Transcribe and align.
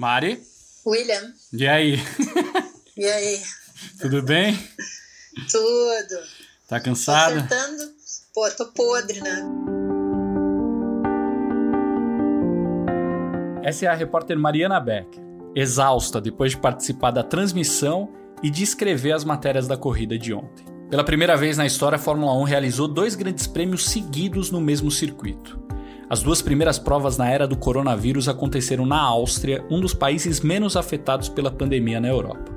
Mari? 0.00 0.40
William. 0.86 1.34
E 1.52 1.68
aí? 1.68 1.98
E 2.96 3.04
aí? 3.04 3.38
Tudo 4.00 4.22
bem? 4.22 4.58
Tudo. 5.52 6.22
Tá 6.66 6.80
cansada? 6.80 7.46
Tô 7.46 7.54
acertando. 7.54 7.92
Pô, 8.32 8.50
tô 8.52 8.66
podre, 8.72 9.20
né? 9.20 9.44
Essa 13.62 13.84
é 13.84 13.88
a 13.88 13.94
repórter 13.94 14.38
Mariana 14.38 14.80
Beck, 14.80 15.20
exausta 15.54 16.18
depois 16.18 16.52
de 16.52 16.56
participar 16.56 17.10
da 17.10 17.22
transmissão 17.22 18.10
e 18.42 18.48
de 18.48 18.62
escrever 18.62 19.12
as 19.12 19.22
matérias 19.22 19.68
da 19.68 19.76
corrida 19.76 20.18
de 20.18 20.32
ontem. 20.32 20.64
Pela 20.88 21.04
primeira 21.04 21.36
vez 21.36 21.58
na 21.58 21.66
história, 21.66 21.96
a 21.96 21.98
Fórmula 21.98 22.32
1 22.38 22.44
realizou 22.44 22.88
dois 22.88 23.14
grandes 23.14 23.46
prêmios 23.46 23.86
seguidos 23.90 24.50
no 24.50 24.62
mesmo 24.62 24.90
circuito. 24.90 25.60
As 26.10 26.24
duas 26.24 26.42
primeiras 26.42 26.76
provas 26.76 27.16
na 27.16 27.30
era 27.30 27.46
do 27.46 27.56
coronavírus 27.56 28.28
aconteceram 28.28 28.84
na 28.84 28.98
Áustria, 29.00 29.64
um 29.70 29.80
dos 29.80 29.94
países 29.94 30.40
menos 30.40 30.76
afetados 30.76 31.28
pela 31.28 31.52
pandemia 31.52 32.00
na 32.00 32.08
Europa. 32.08 32.52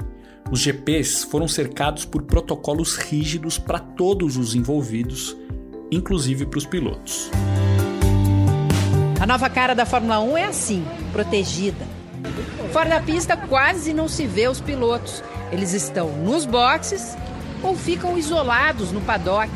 Os 0.49 0.59
GPs 0.59 1.23
foram 1.25 1.47
cercados 1.47 2.03
por 2.03 2.23
protocolos 2.23 2.95
rígidos 2.95 3.59
para 3.59 3.77
todos 3.77 4.37
os 4.37 4.55
envolvidos, 4.55 5.37
inclusive 5.91 6.47
para 6.47 6.57
os 6.57 6.65
pilotos. 6.65 7.29
A 9.21 9.27
nova 9.27 9.47
cara 9.51 9.75
da 9.75 9.85
Fórmula 9.85 10.19
1 10.19 10.35
é 10.35 10.45
assim, 10.45 10.83
protegida. 11.11 11.85
Fora 12.71 12.89
da 12.89 13.01
pista 13.01 13.37
quase 13.37 13.93
não 13.93 14.07
se 14.07 14.25
vê 14.25 14.47
os 14.47 14.59
pilotos. 14.59 15.23
Eles 15.51 15.73
estão 15.73 16.09
nos 16.23 16.47
boxes 16.47 17.15
ou 17.61 17.75
ficam 17.75 18.17
isolados 18.17 18.91
no 18.91 19.01
paddock. 19.01 19.51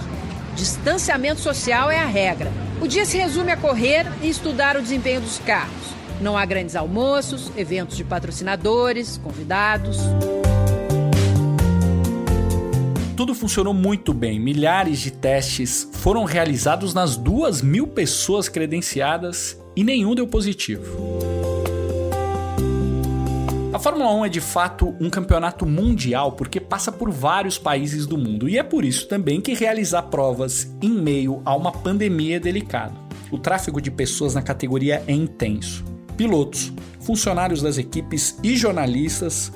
Distanciamento 0.55 1.39
social 1.39 1.89
é 1.89 1.97
a 1.97 2.05
regra. 2.05 2.66
O 2.79 2.87
dia 2.87 3.05
se 3.05 3.17
resume 3.17 3.51
a 3.51 3.57
correr 3.57 4.05
e 4.21 4.29
estudar 4.29 4.77
o 4.77 4.81
desempenho 4.81 5.19
dos 5.19 5.39
carros. 5.39 5.73
Não 6.21 6.37
há 6.37 6.45
grandes 6.45 6.75
almoços, 6.75 7.51
eventos 7.57 7.97
de 7.97 8.03
patrocinadores, 8.03 9.17
convidados. 9.17 9.97
Tudo 13.15 13.33
funcionou 13.33 13.73
muito 13.73 14.13
bem. 14.13 14.39
Milhares 14.39 14.99
de 14.99 15.09
testes 15.09 15.89
foram 15.91 16.23
realizados 16.23 16.93
nas 16.93 17.17
duas 17.17 17.63
mil 17.63 17.87
pessoas 17.87 18.47
credenciadas 18.47 19.59
e 19.75 19.83
nenhum 19.83 20.13
deu 20.13 20.27
positivo. 20.27 21.26
A 23.77 23.79
Fórmula 23.79 24.11
1 24.11 24.25
é 24.25 24.29
de 24.29 24.41
fato 24.41 24.95
um 24.99 25.07
campeonato 25.07 25.63
mundial 25.63 26.31
porque 26.31 26.59
passa 26.59 26.91
por 26.91 27.11
vários 27.11 27.59
países 27.59 28.07
do 28.07 28.17
mundo 28.17 28.49
e 28.49 28.57
é 28.57 28.63
por 28.63 28.83
isso 28.83 29.07
também 29.07 29.39
que 29.39 29.53
realizar 29.53 30.01
provas 30.01 30.75
em 30.81 30.89
meio 30.89 31.43
a 31.45 31.55
uma 31.55 31.71
pandemia 31.71 32.37
é 32.37 32.39
delicado. 32.39 32.99
O 33.29 33.37
tráfego 33.37 33.79
de 33.79 33.91
pessoas 33.91 34.33
na 34.33 34.41
categoria 34.41 35.03
é 35.05 35.11
intenso. 35.11 35.85
Pilotos, 36.17 36.73
funcionários 37.01 37.61
das 37.61 37.77
equipes 37.77 38.39
e 38.41 38.57
jornalistas 38.57 39.51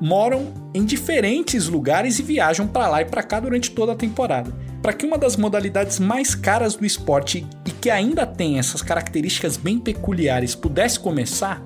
moram 0.00 0.54
em 0.72 0.84
diferentes 0.84 1.66
lugares 1.66 2.20
e 2.20 2.22
viajam 2.22 2.68
para 2.68 2.86
lá 2.86 3.02
e 3.02 3.06
para 3.06 3.24
cá 3.24 3.40
durante 3.40 3.72
toda 3.72 3.94
a 3.94 3.96
temporada. 3.96 4.54
Para 4.80 4.92
que 4.92 5.04
uma 5.04 5.18
das 5.18 5.36
modalidades 5.36 5.98
mais 5.98 6.36
caras 6.36 6.76
do 6.76 6.86
esporte 6.86 7.44
e 7.66 7.72
que 7.72 7.90
ainda 7.90 8.24
tem 8.24 8.60
essas 8.60 8.80
características 8.80 9.56
bem 9.56 9.80
peculiares 9.80 10.54
pudesse 10.54 11.00
começar, 11.00 11.60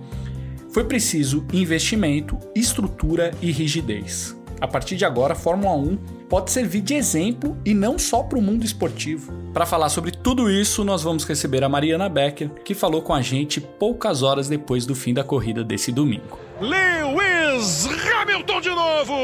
foi 0.72 0.84
preciso 0.84 1.44
investimento, 1.52 2.38
estrutura 2.54 3.32
e 3.42 3.50
rigidez. 3.50 4.36
A 4.60 4.68
partir 4.68 4.96
de 4.96 5.04
agora, 5.04 5.32
a 5.32 5.36
Fórmula 5.36 5.74
1 5.74 5.96
pode 6.28 6.50
servir 6.50 6.82
de 6.82 6.94
exemplo 6.94 7.56
e 7.64 7.72
não 7.72 7.98
só 7.98 8.22
para 8.22 8.38
o 8.38 8.42
mundo 8.42 8.64
esportivo. 8.64 9.32
Para 9.54 9.64
falar 9.64 9.88
sobre 9.88 10.10
tudo 10.10 10.50
isso, 10.50 10.84
nós 10.84 11.02
vamos 11.02 11.24
receber 11.24 11.64
a 11.64 11.68
Mariana 11.68 12.08
Becker, 12.08 12.50
que 12.62 12.74
falou 12.74 13.00
com 13.00 13.14
a 13.14 13.22
gente 13.22 13.60
poucas 13.60 14.22
horas 14.22 14.48
depois 14.48 14.84
do 14.84 14.94
fim 14.94 15.14
da 15.14 15.24
corrida 15.24 15.64
desse 15.64 15.90
domingo. 15.90 16.38
Lewis 16.60 17.88
Hamilton 18.20 18.60
de 18.60 18.68
novo! 18.68 19.14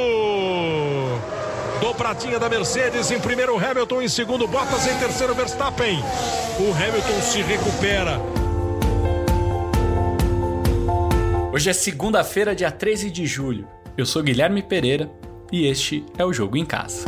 Do 1.80 1.94
pratinha 1.94 2.38
da 2.38 2.48
Mercedes, 2.48 3.10
em 3.10 3.20
primeiro 3.20 3.58
Hamilton, 3.58 4.00
em 4.00 4.08
segundo 4.08 4.48
Bottas, 4.48 4.86
em 4.86 4.98
terceiro 4.98 5.34
Verstappen. 5.34 5.98
O 6.58 6.72
Hamilton 6.72 7.20
se 7.20 7.42
recupera. 7.42 8.45
Hoje 11.56 11.70
é 11.70 11.72
segunda-feira, 11.72 12.54
dia 12.54 12.70
13 12.70 13.10
de 13.10 13.24
julho. 13.24 13.66
Eu 13.96 14.04
sou 14.04 14.22
Guilherme 14.22 14.62
Pereira 14.62 15.10
e 15.50 15.66
este 15.66 16.04
é 16.18 16.22
o 16.22 16.30
Jogo 16.30 16.54
em 16.54 16.66
Casa. 16.66 17.06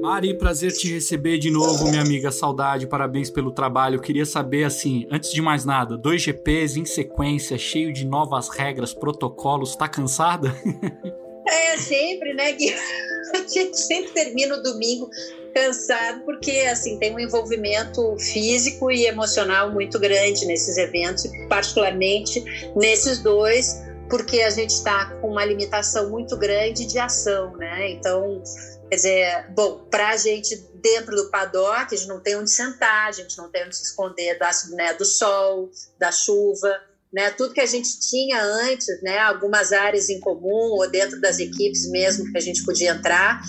Mari, 0.00 0.38
prazer 0.38 0.72
te 0.72 0.90
receber 0.90 1.36
de 1.36 1.50
novo, 1.50 1.90
minha 1.90 2.00
amiga. 2.00 2.32
Saudade, 2.32 2.86
parabéns 2.86 3.28
pelo 3.28 3.50
trabalho. 3.50 3.96
Eu 3.96 4.00
queria 4.00 4.24
saber, 4.24 4.64
assim, 4.64 5.06
antes 5.10 5.30
de 5.30 5.42
mais 5.42 5.66
nada, 5.66 5.98
dois 5.98 6.22
GPs 6.22 6.78
em 6.78 6.86
sequência, 6.86 7.58
cheio 7.58 7.92
de 7.92 8.06
novas 8.06 8.48
regras, 8.48 8.94
protocolos, 8.94 9.76
tá 9.76 9.86
cansada? 9.86 10.50
É, 11.48 11.76
sempre, 11.76 12.34
né, 12.34 12.52
Gui? 12.52 12.74
A 13.34 13.48
gente 13.48 13.76
sempre 13.78 14.12
termina 14.12 14.56
o 14.56 14.62
domingo 14.62 15.08
cansado, 15.54 16.20
porque 16.24 16.50
assim 16.70 16.98
tem 16.98 17.14
um 17.14 17.18
envolvimento 17.18 18.16
físico 18.18 18.90
e 18.90 19.06
emocional 19.06 19.72
muito 19.72 19.98
grande 19.98 20.44
nesses 20.44 20.76
eventos, 20.76 21.24
particularmente 21.48 22.44
nesses 22.76 23.18
dois, 23.18 23.74
porque 24.10 24.42
a 24.42 24.50
gente 24.50 24.70
está 24.70 25.06
com 25.20 25.30
uma 25.30 25.44
limitação 25.44 26.10
muito 26.10 26.36
grande 26.36 26.84
de 26.84 26.98
ação, 26.98 27.56
né? 27.56 27.90
Então, 27.90 28.42
quer 28.88 28.96
dizer, 28.96 29.46
bom, 29.54 29.80
para 29.90 30.10
a 30.10 30.16
gente 30.16 30.56
dentro 30.74 31.16
do 31.16 31.30
paddock, 31.30 31.94
a 31.94 31.96
gente 31.96 32.08
não 32.08 32.20
tem 32.20 32.36
onde 32.36 32.50
sentar, 32.50 33.08
a 33.08 33.12
gente 33.12 33.36
não 33.38 33.50
tem 33.50 33.64
onde 33.64 33.76
se 33.76 33.84
esconder 33.84 34.38
da, 34.38 34.50
né, 34.70 34.94
do 34.94 35.04
sol, 35.04 35.70
da 35.98 36.12
chuva, 36.12 36.80
né, 37.16 37.30
tudo 37.30 37.54
que 37.54 37.62
a 37.62 37.66
gente 37.66 37.98
tinha 37.98 38.44
antes, 38.44 38.86
né, 39.02 39.18
algumas 39.20 39.72
áreas 39.72 40.10
em 40.10 40.20
comum 40.20 40.76
ou 40.76 40.90
dentro 40.90 41.18
das 41.18 41.38
equipes 41.38 41.88
mesmo 41.90 42.30
que 42.30 42.36
a 42.36 42.40
gente 42.42 42.62
podia 42.62 42.90
entrar, 42.90 43.40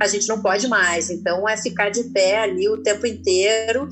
a 0.00 0.06
gente 0.06 0.28
não 0.28 0.40
pode 0.40 0.68
mais. 0.68 1.10
Então 1.10 1.48
é 1.48 1.56
ficar 1.56 1.90
de 1.90 2.04
pé 2.04 2.38
ali 2.38 2.68
o 2.68 2.84
tempo 2.84 3.04
inteiro 3.04 3.88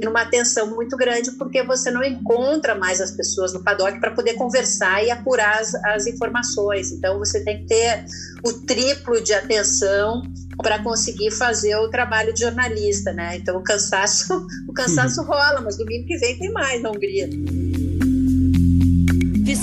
numa 0.00 0.24
tensão 0.24 0.70
muito 0.70 0.96
grande 0.96 1.32
porque 1.32 1.64
você 1.64 1.90
não 1.90 2.04
encontra 2.04 2.76
mais 2.76 3.00
as 3.00 3.10
pessoas 3.10 3.52
no 3.52 3.64
paddock 3.64 3.98
para 3.98 4.12
poder 4.12 4.34
conversar 4.34 5.04
e 5.04 5.10
apurar 5.10 5.58
as, 5.58 5.74
as 5.74 6.06
informações. 6.06 6.92
Então 6.92 7.18
você 7.18 7.42
tem 7.42 7.62
que 7.62 7.66
ter 7.66 8.04
o 8.44 8.52
triplo 8.52 9.20
de 9.20 9.32
atenção 9.32 10.22
para 10.62 10.80
conseguir 10.80 11.32
fazer 11.32 11.74
o 11.74 11.90
trabalho 11.90 12.32
de 12.32 12.42
jornalista, 12.42 13.12
né? 13.12 13.36
Então 13.36 13.56
o 13.56 13.64
cansaço, 13.64 14.46
o 14.68 14.72
cansaço 14.72 15.24
rola, 15.24 15.60
mas 15.60 15.76
domingo 15.76 16.06
que 16.06 16.18
vem 16.18 16.38
tem 16.38 16.52
mais 16.52 16.80
na 16.80 16.90
Hungria. 16.90 17.28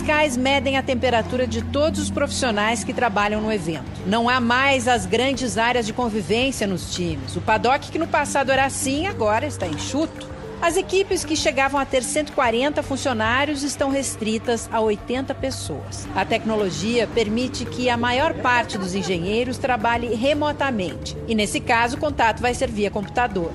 Fiscais 0.07 0.37
medem 0.37 0.77
a 0.77 0.81
temperatura 0.81 1.45
de 1.45 1.61
todos 1.61 1.99
os 1.99 2.09
profissionais 2.09 2.81
que 2.81 2.93
trabalham 2.93 3.41
no 3.41 3.51
evento. 3.51 3.83
Não 4.05 4.29
há 4.29 4.39
mais 4.39 4.87
as 4.87 5.05
grandes 5.05 5.57
áreas 5.57 5.85
de 5.85 5.91
convivência 5.91 6.65
nos 6.65 6.95
times. 6.95 7.35
O 7.35 7.41
paddock, 7.41 7.91
que 7.91 7.99
no 7.99 8.07
passado 8.07 8.49
era 8.49 8.63
assim, 8.63 9.05
agora 9.05 9.45
está 9.45 9.67
enxuto. 9.67 10.29
As 10.61 10.77
equipes 10.77 11.25
que 11.25 11.35
chegavam 11.35 11.77
a 11.77 11.83
ter 11.83 12.01
140 12.01 12.81
funcionários 12.83 13.63
estão 13.63 13.89
restritas 13.89 14.69
a 14.71 14.79
80 14.79 15.35
pessoas. 15.35 16.07
A 16.15 16.23
tecnologia 16.23 17.05
permite 17.05 17.65
que 17.65 17.89
a 17.89 17.97
maior 17.97 18.33
parte 18.35 18.77
dos 18.77 18.95
engenheiros 18.95 19.57
trabalhe 19.57 20.15
remotamente. 20.15 21.17
E 21.27 21.35
nesse 21.35 21.59
caso, 21.59 21.97
o 21.97 21.99
contato 21.99 22.41
vai 22.41 22.53
ser 22.53 22.71
via 22.71 22.89
computador. 22.89 23.51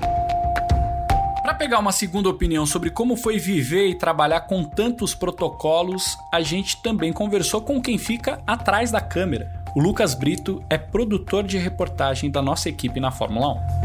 Para 1.43 1.53
pegar 1.53 1.79
uma 1.79 1.91
segunda 1.91 2.29
opinião 2.29 2.65
sobre 2.65 2.89
como 2.89 3.17
foi 3.17 3.37
viver 3.37 3.89
e 3.89 3.95
trabalhar 3.95 4.39
com 4.47 4.63
tantos 4.63 5.13
protocolos, 5.13 6.17
a 6.31 6.39
gente 6.39 6.81
também 6.81 7.11
conversou 7.11 7.61
com 7.61 7.81
quem 7.81 7.97
fica 7.97 8.41
atrás 8.47 8.91
da 8.91 9.01
câmera. 9.01 9.51
O 9.75 9.81
Lucas 9.81 10.13
Brito 10.13 10.63
é 10.69 10.77
produtor 10.77 11.43
de 11.43 11.57
reportagem 11.57 12.31
da 12.31 12.41
nossa 12.41 12.69
equipe 12.69 12.97
na 12.97 13.11
Fórmula 13.11 13.55
1. 13.55 13.83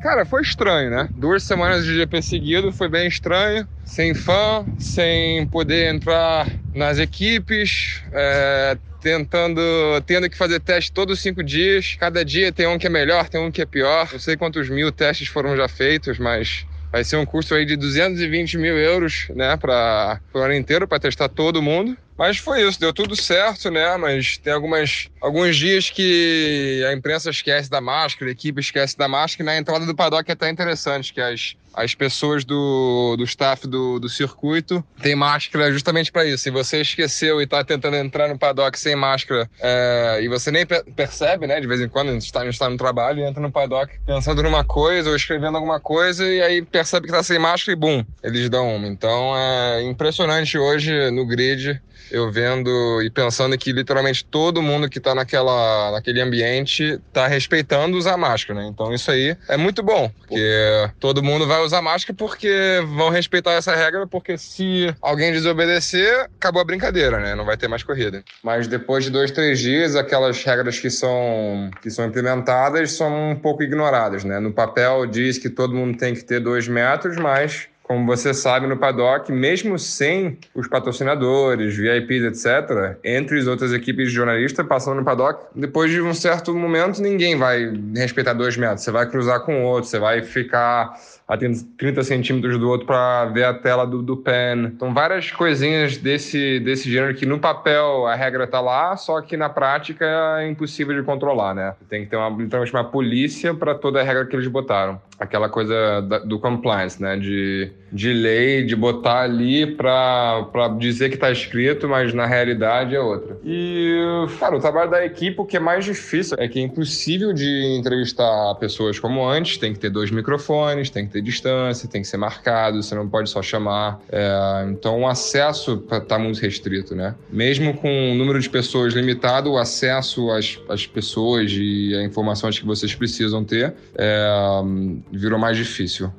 Cara, 0.00 0.24
foi 0.24 0.42
estranho, 0.42 0.88
né? 0.88 1.08
Duas 1.16 1.42
semanas 1.42 1.84
de 1.84 1.92
GP 1.96 2.22
seguido 2.22 2.70
foi 2.70 2.88
bem 2.88 3.08
estranho. 3.08 3.66
Sem 3.84 4.14
fã, 4.14 4.64
sem 4.78 5.48
poder 5.48 5.92
entrar 5.92 6.46
nas 6.72 6.98
equipes, 6.98 8.00
é, 8.12 8.78
tentando, 9.02 9.60
tendo 10.06 10.30
que 10.30 10.36
fazer 10.36 10.60
teste 10.60 10.92
todos 10.92 11.18
os 11.18 11.22
cinco 11.22 11.42
dias. 11.42 11.96
Cada 11.98 12.24
dia 12.24 12.52
tem 12.52 12.66
um 12.66 12.78
que 12.78 12.86
é 12.86 12.90
melhor, 12.90 13.28
tem 13.28 13.40
um 13.40 13.50
que 13.50 13.60
é 13.60 13.66
pior. 13.66 14.08
Não 14.12 14.18
sei 14.18 14.36
quantos 14.36 14.70
mil 14.70 14.92
testes 14.92 15.28
foram 15.28 15.56
já 15.56 15.68
feitos, 15.68 16.18
mas 16.18 16.64
vai 16.90 17.02
ser 17.02 17.16
um 17.16 17.26
custo 17.26 17.54
aí 17.54 17.66
de 17.66 17.76
220 17.76 18.58
mil 18.58 18.78
euros, 18.78 19.26
né, 19.34 19.56
para 19.56 20.20
o 20.32 20.38
ano 20.38 20.54
inteiro, 20.54 20.86
para 20.86 21.00
testar 21.00 21.28
todo 21.28 21.60
mundo. 21.60 21.96
Mas 22.16 22.38
foi 22.38 22.66
isso, 22.66 22.78
deu 22.78 22.92
tudo 22.92 23.16
certo, 23.16 23.70
né? 23.70 23.96
Mas 23.96 24.36
tem 24.36 24.52
algumas, 24.52 25.08
alguns 25.20 25.56
dias 25.56 25.90
que 25.90 26.84
a 26.88 26.92
imprensa 26.92 27.30
esquece 27.30 27.70
da 27.70 27.80
máscara, 27.80 28.30
a 28.30 28.32
equipe 28.32 28.60
esquece 28.60 28.96
da 28.96 29.08
máscara, 29.08 29.42
e 29.42 29.46
na 29.46 29.58
entrada 29.58 29.86
do 29.86 29.94
paddock 29.94 30.28
é 30.28 30.32
até 30.32 30.50
interessante, 30.50 31.12
que 31.12 31.20
as, 31.20 31.56
as 31.74 31.94
pessoas 31.94 32.44
do, 32.44 33.16
do 33.16 33.24
staff 33.24 33.66
do, 33.66 33.98
do 33.98 34.08
circuito 34.08 34.84
têm 35.00 35.14
máscara 35.14 35.72
justamente 35.72 36.12
para 36.12 36.24
isso. 36.24 36.42
Se 36.42 36.50
você 36.50 36.82
esqueceu 36.82 37.40
e 37.40 37.44
está 37.44 37.64
tentando 37.64 37.96
entrar 37.96 38.28
no 38.28 38.38
paddock 38.38 38.78
sem 38.78 38.94
máscara 38.94 39.48
é, 39.60 40.20
e 40.22 40.28
você 40.28 40.50
nem 40.50 40.66
percebe, 40.66 41.46
né? 41.46 41.60
De 41.60 41.66
vez 41.66 41.80
em 41.80 41.88
quando 41.88 42.10
a 42.10 42.12
gente 42.12 42.26
está, 42.26 42.46
está 42.46 42.68
no 42.68 42.76
trabalho 42.76 43.20
e 43.20 43.22
entra 43.22 43.40
no 43.40 43.50
paddock 43.50 43.92
pensando 44.06 44.42
numa 44.42 44.64
coisa 44.64 45.10
ou 45.10 45.16
escrevendo 45.16 45.56
alguma 45.56 45.80
coisa 45.80 46.26
e 46.26 46.42
aí 46.42 46.62
percebe 46.62 47.06
que 47.06 47.12
está 47.12 47.22
sem 47.22 47.38
máscara 47.38 47.72
e 47.72 47.76
bum, 47.76 48.04
eles 48.22 48.48
dão 48.50 48.76
uma. 48.76 48.86
Então 48.86 49.36
é 49.36 49.82
impressionante 49.82 50.58
hoje 50.58 51.10
no 51.10 51.26
grid 51.26 51.80
eu 52.12 52.30
vendo 52.30 53.00
e 53.02 53.10
pensando 53.10 53.56
que 53.56 53.72
literalmente 53.72 54.24
todo 54.24 54.62
mundo 54.62 54.88
que 54.88 54.98
está 54.98 55.14
naquela, 55.14 55.90
naquele 55.92 56.20
ambiente 56.20 57.00
está 57.08 57.26
respeitando 57.26 57.96
usar 57.96 58.18
máscara, 58.18 58.60
né? 58.60 58.68
Então 58.68 58.92
isso 58.94 59.10
aí 59.10 59.34
é 59.48 59.56
muito 59.56 59.82
bom, 59.82 60.10
porque 60.18 60.90
todo 61.00 61.22
mundo 61.22 61.46
vai 61.46 61.62
usar 61.62 61.80
máscara 61.80 62.14
porque 62.14 62.80
vão 62.96 63.08
respeitar 63.08 63.52
essa 63.52 63.74
regra, 63.74 64.06
porque 64.06 64.36
se 64.36 64.94
alguém 65.00 65.32
desobedecer, 65.32 66.28
acabou 66.36 66.60
a 66.60 66.64
brincadeira, 66.64 67.18
né? 67.18 67.34
Não 67.34 67.46
vai 67.46 67.56
ter 67.56 67.66
mais 67.66 67.82
corrida. 67.82 68.22
Mas 68.42 68.66
depois 68.68 69.04
de 69.04 69.10
dois, 69.10 69.30
três 69.30 69.58
dias, 69.58 69.96
aquelas 69.96 70.44
regras 70.44 70.78
que 70.78 70.90
são, 70.90 71.70
que 71.80 71.90
são 71.90 72.04
implementadas 72.04 72.92
são 72.92 73.30
um 73.30 73.36
pouco 73.36 73.62
ignoradas, 73.62 74.22
né? 74.22 74.38
No 74.38 74.52
papel 74.52 75.06
diz 75.06 75.38
que 75.38 75.48
todo 75.48 75.74
mundo 75.74 75.96
tem 75.96 76.14
que 76.14 76.22
ter 76.22 76.40
dois 76.40 76.68
metros, 76.68 77.16
mas 77.16 77.71
como 77.92 78.06
você 78.06 78.32
sabe, 78.32 78.66
no 78.66 78.78
paddock, 78.78 79.30
mesmo 79.30 79.78
sem 79.78 80.38
os 80.54 80.66
patrocinadores, 80.66 81.76
VIPs, 81.76 82.46
etc., 82.46 82.96
entre 83.04 83.38
as 83.38 83.46
outras 83.46 83.70
equipes 83.70 84.08
de 84.08 84.14
jornalistas 84.14 84.66
passando 84.66 84.96
no 84.96 85.04
paddock, 85.04 85.44
depois 85.54 85.90
de 85.90 86.00
um 86.00 86.14
certo 86.14 86.54
momento, 86.54 87.02
ninguém 87.02 87.36
vai 87.36 87.70
respeitar 87.94 88.32
dois 88.32 88.56
metros. 88.56 88.82
Você 88.82 88.90
vai 88.90 89.06
cruzar 89.10 89.40
com 89.40 89.62
o 89.62 89.66
outro, 89.66 89.90
você 89.90 89.98
vai 89.98 90.22
ficar 90.22 90.98
a 91.32 91.38
30 91.38 92.02
centímetros 92.02 92.58
do 92.58 92.68
outro 92.68 92.86
para 92.86 93.24
ver 93.26 93.44
a 93.44 93.54
tela 93.54 93.86
do, 93.86 94.02
do 94.02 94.18
pen. 94.18 94.66
Então, 94.66 94.92
várias 94.92 95.30
coisinhas 95.30 95.96
desse, 95.96 96.60
desse 96.60 96.90
gênero 96.90 97.14
que 97.14 97.24
no 97.24 97.38
papel 97.38 98.06
a 98.06 98.14
regra 98.14 98.46
tá 98.46 98.60
lá, 98.60 98.94
só 98.98 99.18
que 99.22 99.34
na 99.34 99.48
prática 99.48 100.04
é 100.40 100.48
impossível 100.48 100.94
de 100.94 101.02
controlar, 101.02 101.54
né? 101.54 101.74
Tem 101.88 102.04
que 102.04 102.10
ter 102.10 102.16
uma, 102.16 102.28
literalmente 102.28 102.74
uma 102.74 102.84
polícia 102.84 103.54
para 103.54 103.74
toda 103.74 104.00
a 104.00 104.02
regra 104.02 104.26
que 104.26 104.36
eles 104.36 104.46
botaram. 104.46 105.00
Aquela 105.18 105.48
coisa 105.48 106.02
da, 106.02 106.18
do 106.18 106.38
compliance, 106.38 107.00
né? 107.00 107.16
De, 107.16 107.72
de 107.90 108.12
lei, 108.12 108.62
de 108.64 108.76
botar 108.76 109.22
ali 109.22 109.66
para 109.74 110.68
dizer 110.78 111.08
que 111.08 111.16
tá 111.16 111.30
escrito, 111.30 111.88
mas 111.88 112.12
na 112.12 112.26
realidade 112.26 112.94
é 112.94 113.00
outra. 113.00 113.38
E, 113.42 113.96
cara, 114.38 114.56
o 114.56 114.60
trabalho 114.60 114.90
da 114.90 115.02
equipe, 115.02 115.40
o 115.40 115.46
que 115.46 115.56
é 115.56 115.60
mais 115.60 115.84
difícil 115.84 116.36
é 116.38 116.46
que 116.46 116.58
é 116.58 116.62
impossível 116.62 117.32
de 117.32 117.76
entrevistar 117.78 118.54
pessoas 118.56 118.98
como 118.98 119.26
antes, 119.26 119.56
tem 119.56 119.72
que 119.72 119.78
ter 119.78 119.88
dois 119.88 120.10
microfones, 120.10 120.90
tem 120.90 121.06
que 121.06 121.12
ter 121.12 121.21
distância, 121.22 121.88
tem 121.88 122.02
que 122.02 122.08
ser 122.08 122.16
marcado, 122.16 122.82
você 122.82 122.94
não 122.94 123.08
pode 123.08 123.30
só 123.30 123.42
chamar. 123.42 124.00
É, 124.10 124.66
então 124.68 125.00
o 125.00 125.08
acesso 125.08 125.82
está 125.90 126.18
muito 126.18 126.40
restrito, 126.40 126.94
né? 126.94 127.14
Mesmo 127.30 127.74
com 127.74 128.12
o 128.12 128.14
número 128.14 128.40
de 128.40 128.50
pessoas 128.50 128.94
limitado, 128.94 129.50
o 129.50 129.58
acesso 129.58 130.30
às, 130.30 130.58
às 130.68 130.86
pessoas 130.86 131.50
e 131.52 131.94
a 131.94 132.02
informações 132.02 132.58
que 132.58 132.66
vocês 132.66 132.94
precisam 132.94 133.44
ter 133.44 133.74
é, 133.94 134.62
virou 135.10 135.38
mais 135.38 135.56
difícil. 135.56 136.12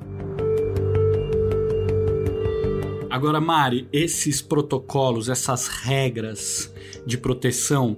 Agora, 3.10 3.40
Mari, 3.40 3.88
esses 3.92 4.42
protocolos, 4.42 5.28
essas 5.28 5.68
regras 5.68 6.74
de 7.06 7.16
proteção, 7.16 7.96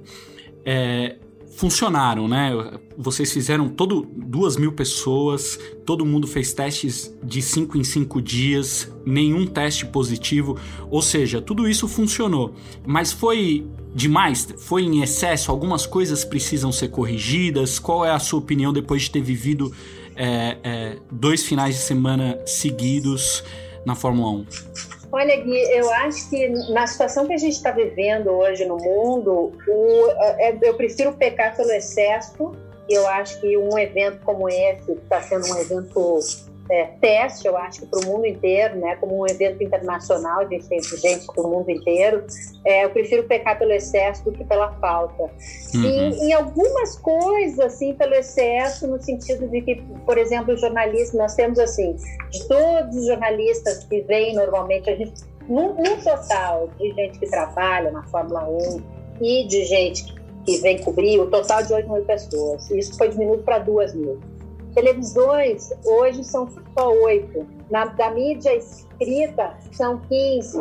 é, 0.65 1.17
funcionaram, 1.57 2.29
né? 2.29 2.53
Vocês 2.97 3.33
fizeram 3.33 3.69
todo 3.69 4.07
duas 4.15 4.57
mil 4.57 4.73
pessoas, 4.73 5.59
todo 5.87 6.05
mundo 6.05 6.27
fez 6.27 6.53
testes 6.53 7.13
de 7.23 7.41
cinco 7.41 7.79
em 7.79 7.85
cinco 7.85 8.21
dias, 8.21 8.93
nenhum 9.05 9.47
teste 9.47 9.87
positivo, 9.87 10.59
ou 10.91 11.01
seja, 11.01 11.41
tudo 11.41 11.67
isso 11.67 11.89
funcionou. 11.89 12.55
Mas 12.87 13.11
foi 13.11 13.67
demais? 13.95 14.47
Foi 14.59 14.83
em 14.83 15.03
excesso? 15.03 15.51
Algumas 15.51 15.87
coisas 15.87 16.25
precisam 16.25 16.71
ser 16.71 16.89
corrigidas? 16.89 17.79
Qual 17.79 18.05
é 18.05 18.11
a 18.11 18.19
sua 18.19 18.39
opinião 18.39 18.73
depois 18.73 19.03
de 19.03 19.11
ter 19.11 19.23
vivido 19.23 19.73
é, 20.15 20.59
é, 20.63 20.99
dois 21.11 21.43
finais 21.43 21.75
de 21.75 21.81
semana 21.81 22.39
seguidos 22.45 23.43
na 23.87 23.95
Fórmula 23.95 24.31
1? 24.31 24.47
Olha, 25.11 25.37
Gui, 25.37 25.61
eu 25.73 25.91
acho 25.91 26.29
que 26.29 26.49
na 26.71 26.87
situação 26.87 27.27
que 27.27 27.33
a 27.33 27.39
gente 27.39 27.55
está 27.55 27.71
vivendo 27.71 28.31
hoje 28.31 28.65
no 28.65 28.77
mundo, 28.77 29.53
o, 29.67 30.11
é, 30.39 30.57
eu 30.63 30.75
prefiro 30.75 31.13
pecar 31.13 31.57
pelo 31.57 31.71
excesso. 31.71 32.53
Eu 32.89 33.07
acho 33.09 33.41
que 33.41 33.57
um 33.57 33.77
evento 33.79 34.21
como 34.25 34.49
esse, 34.49 34.85
que 34.85 34.93
está 34.93 35.21
sendo 35.23 35.47
um 35.47 35.59
evento 35.59 36.21
é, 36.71 36.85
teste, 37.01 37.47
eu 37.47 37.57
acho 37.57 37.81
que 37.81 37.87
para 37.87 38.01
o 38.01 38.07
mundo 38.07 38.27
inteiro, 38.27 38.77
né, 38.77 38.97
como 38.97 39.21
um 39.21 39.27
evento 39.27 39.63
internacional, 39.63 40.41
a 40.41 40.45
gente 40.45 40.67
tem 40.67 40.83
gente 40.83 41.27
para 41.27 41.43
o 41.43 41.51
mundo 41.51 41.71
inteiro, 41.71 42.25
é, 42.65 42.85
eu 42.85 42.91
prefiro 42.91 43.25
pecar 43.25 43.59
pelo 43.59 43.73
excesso 43.73 44.25
do 44.25 44.33
que 44.33 44.45
pela 44.45 44.73
falta. 44.75 45.25
Uhum. 45.75 45.83
E 45.83 46.29
em 46.29 46.33
algumas 46.33 46.97
coisas, 46.99 47.59
assim, 47.61 47.95
pelo 47.95 48.15
excesso, 48.15 48.87
no 48.87 49.01
sentido 49.01 49.49
de 49.49 49.61
que, 49.63 49.77
por 50.05 50.19
exemplo, 50.19 50.55
o 50.55 50.57
jornalismo, 50.57 51.19
nós 51.19 51.35
temos, 51.35 51.59
assim, 51.59 51.97
de 52.31 52.49
todos 52.49 52.97
os 52.97 53.07
jornalistas 53.07 53.85
que 53.85 54.01
vêm 54.03 54.35
normalmente, 54.35 54.91
a 54.91 54.97
gente, 54.97 55.15
num, 55.49 55.75
num 55.75 56.01
total 56.01 56.69
de 56.79 56.93
gente 56.93 57.19
que 57.19 57.27
trabalha 57.27 57.91
na 57.91 58.03
Fórmula 58.05 58.49
1 58.49 58.97
e 59.21 59.47
de 59.47 59.65
gente 59.65 60.15
que 60.45 60.59
vem 60.59 60.79
cobrir, 60.79 61.19
o 61.21 61.27
total 61.27 61.63
de 61.63 61.73
8 61.73 61.93
mil 61.93 62.05
pessoas. 62.05 62.71
Isso 62.71 62.97
foi 62.97 63.09
diminuído 63.09 63.43
para 63.43 63.59
2 63.59 63.95
mil. 63.95 64.21
Televisões 64.77 65.73
hoje 65.87 66.23
são 66.23 66.47
só 66.79 66.93
oito. 67.05 67.47
Na, 67.71 67.87
da 67.87 68.11
mídia 68.11 68.55
escrita 68.55 69.57
são 69.73 69.99
15, 70.01 70.59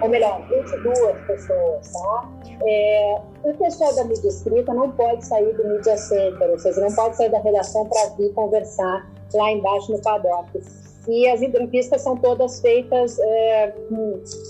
ou 0.00 0.08
melhor, 0.08 0.46
22 0.48 1.26
pessoas, 1.26 1.92
tá? 1.92 2.30
É, 2.64 3.20
o 3.42 3.52
pessoal 3.54 3.92
da 3.96 4.04
mídia 4.04 4.28
escrita 4.28 4.72
não 4.72 4.92
pode 4.92 5.26
sair 5.26 5.52
do 5.56 5.66
media 5.66 5.96
center, 5.96 6.50
ou 6.50 6.56
seja, 6.56 6.80
não 6.80 6.94
pode 6.94 7.16
sair 7.16 7.30
da 7.30 7.40
redação 7.40 7.84
para 7.86 8.10
vir 8.10 8.32
conversar 8.32 9.10
lá 9.34 9.50
embaixo 9.50 9.90
no 9.90 10.00
paddock. 10.02 10.62
E 11.08 11.28
as 11.28 11.42
entrevistas 11.42 12.00
são 12.02 12.16
todas 12.16 12.60
feitas 12.60 13.18
é, 13.18 13.74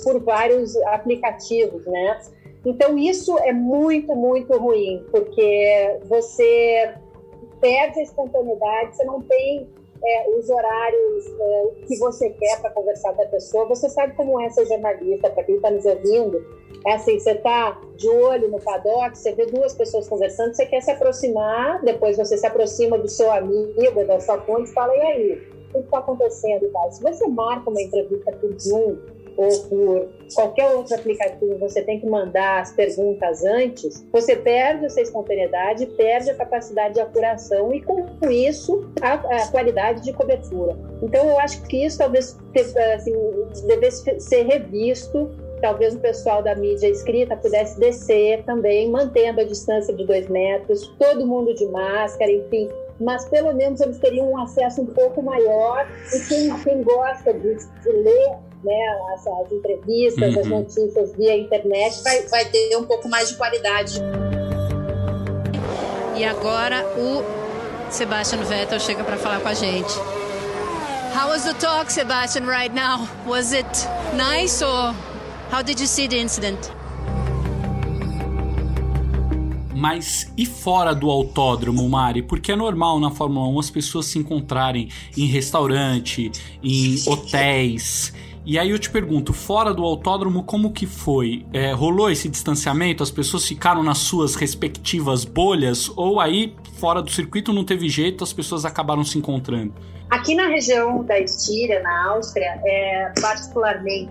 por 0.04 0.20
vários 0.20 0.76
aplicativos, 0.82 1.86
né? 1.86 2.20
Então 2.62 2.98
isso 2.98 3.38
é 3.38 3.54
muito, 3.54 4.14
muito 4.14 4.54
ruim, 4.58 5.02
porque 5.10 5.98
você 6.04 6.94
perde 7.60 8.00
a 8.00 8.02
espontaneidade, 8.02 8.96
você 8.96 9.04
não 9.04 9.20
tem 9.22 9.68
é, 10.04 10.30
os 10.36 10.48
horários 10.48 11.26
é, 11.40 11.66
que 11.86 11.98
você 11.98 12.30
quer 12.30 12.60
para 12.60 12.70
conversar 12.70 13.12
com 13.14 13.22
a 13.22 13.26
pessoa. 13.26 13.66
Você 13.66 13.88
sabe 13.88 14.14
como 14.14 14.40
é 14.40 14.48
ser 14.50 14.66
jornalista, 14.66 15.30
para 15.30 15.44
quem 15.44 15.56
está 15.56 15.70
nos 15.70 15.84
ouvindo. 15.84 16.44
É 16.86 16.92
assim, 16.92 17.18
você 17.18 17.32
está 17.32 17.80
de 17.96 18.08
olho 18.08 18.48
no 18.48 18.60
paddock, 18.60 19.18
você 19.18 19.32
vê 19.32 19.46
duas 19.46 19.74
pessoas 19.74 20.08
conversando, 20.08 20.54
você 20.54 20.64
quer 20.66 20.80
se 20.80 20.90
aproximar, 20.90 21.82
depois 21.82 22.16
você 22.16 22.38
se 22.38 22.46
aproxima 22.46 22.96
do 22.96 23.08
seu 23.08 23.30
amigo, 23.32 24.04
da 24.06 24.20
sua 24.20 24.38
fonte 24.42 24.70
e 24.70 24.74
fala, 24.74 24.96
e 24.96 25.00
aí, 25.00 25.32
o 25.70 25.72
que 25.72 25.78
está 25.78 25.98
acontecendo 25.98 26.70
tal. 26.72 26.90
Se 26.92 27.02
você 27.02 27.26
marca 27.26 27.68
uma 27.68 27.82
entrevista 27.82 28.32
por 28.32 28.58
Zoom, 28.58 28.96
ou 29.38 29.60
por 29.68 30.08
qualquer 30.34 30.68
outro 30.70 30.96
aplicativo, 30.96 31.56
você 31.60 31.80
tem 31.82 32.00
que 32.00 32.06
mandar 32.06 32.60
as 32.60 32.72
perguntas 32.72 33.44
antes, 33.44 34.04
você 34.12 34.34
perde 34.34 34.86
essa 34.86 35.00
espontaneidade, 35.00 35.86
perde 35.86 36.30
a 36.30 36.34
capacidade 36.34 36.94
de 36.94 37.00
apuração 37.00 37.72
e, 37.72 37.80
com 37.80 38.04
isso, 38.28 38.90
a, 39.00 39.14
a 39.14 39.46
qualidade 39.46 40.02
de 40.02 40.12
cobertura. 40.12 40.76
Então, 41.00 41.24
eu 41.28 41.38
acho 41.38 41.62
que 41.62 41.84
isso 41.86 41.98
talvez 41.98 42.36
assim, 42.96 43.14
devesse 43.68 44.18
ser 44.18 44.42
revisto 44.44 45.30
talvez 45.60 45.94
o 45.94 45.98
pessoal 45.98 46.40
da 46.40 46.54
mídia 46.54 46.88
escrita 46.88 47.36
pudesse 47.36 47.80
descer 47.80 48.44
também, 48.44 48.88
mantendo 48.88 49.40
a 49.40 49.44
distância 49.44 49.92
de 49.92 50.06
dois 50.06 50.28
metros, 50.28 50.86
todo 50.98 51.26
mundo 51.26 51.52
de 51.52 51.66
máscara, 51.66 52.30
enfim. 52.30 52.68
Mas 53.00 53.24
pelo 53.28 53.52
menos 53.52 53.80
eles 53.80 53.98
teriam 53.98 54.30
um 54.30 54.38
acesso 54.38 54.82
um 54.82 54.86
pouco 54.86 55.20
maior 55.20 55.84
e 56.14 56.20
quem, 56.28 56.56
quem 56.60 56.82
gosta 56.82 57.32
de, 57.34 57.56
de 57.56 57.90
ler 57.90 58.47
né, 58.64 58.98
as, 59.14 59.26
as 59.26 59.52
entrevistas, 59.52 60.34
uhum. 60.34 60.40
as 60.40 60.46
notícias 60.46 61.12
via 61.16 61.36
internet, 61.36 62.02
vai, 62.02 62.22
vai 62.28 62.44
ter 62.46 62.76
um 62.76 62.84
pouco 62.84 63.08
mais 63.08 63.28
de 63.28 63.36
qualidade. 63.36 64.00
E 66.16 66.24
agora 66.24 66.84
o 66.96 67.22
Sebastian 67.90 68.42
Vettel 68.42 68.80
chega 68.80 69.04
para 69.04 69.16
falar 69.16 69.40
com 69.40 69.48
a 69.48 69.54
gente. 69.54 69.94
How 71.14 71.28
was 71.28 71.44
the 71.44 71.54
talk, 71.54 71.90
Sebastian, 71.90 72.46
right 72.46 72.74
now? 72.74 73.08
Was 73.26 73.52
it 73.52 73.66
nice 74.14 74.62
or 74.62 74.94
how 75.50 75.62
did 75.62 75.80
you 75.80 75.86
see 75.86 76.06
the 76.06 76.18
incident? 76.18 76.58
Mas 79.78 80.32
e 80.36 80.44
fora 80.44 80.92
do 80.92 81.08
autódromo, 81.08 81.88
Mari? 81.88 82.22
Porque 82.22 82.50
é 82.50 82.56
normal 82.56 82.98
na 82.98 83.12
Fórmula 83.12 83.46
1 83.46 83.60
as 83.60 83.70
pessoas 83.70 84.06
se 84.06 84.18
encontrarem 84.18 84.88
em 85.16 85.26
restaurante, 85.26 86.32
em 86.60 86.96
hotéis, 87.06 88.12
E 88.48 88.58
aí 88.58 88.70
eu 88.70 88.78
te 88.78 88.88
pergunto, 88.88 89.34
fora 89.34 89.74
do 89.74 89.84
autódromo, 89.84 90.42
como 90.42 90.72
que 90.72 90.86
foi? 90.86 91.44
É, 91.52 91.70
rolou 91.72 92.10
esse 92.10 92.30
distanciamento? 92.30 93.02
As 93.02 93.10
pessoas 93.10 93.46
ficaram 93.46 93.82
nas 93.82 93.98
suas 93.98 94.34
respectivas 94.36 95.22
bolhas? 95.22 95.92
Ou 95.94 96.18
aí, 96.18 96.56
fora 96.78 97.02
do 97.02 97.10
circuito, 97.10 97.52
não 97.52 97.62
teve 97.62 97.90
jeito, 97.90 98.24
as 98.24 98.32
pessoas 98.32 98.64
acabaram 98.64 99.04
se 99.04 99.18
encontrando? 99.18 99.74
Aqui 100.08 100.34
na 100.34 100.46
região 100.46 101.04
da 101.04 101.20
Estíria, 101.20 101.82
na 101.82 102.06
Áustria, 102.12 102.58
é 102.64 103.12
particularmente 103.20 104.10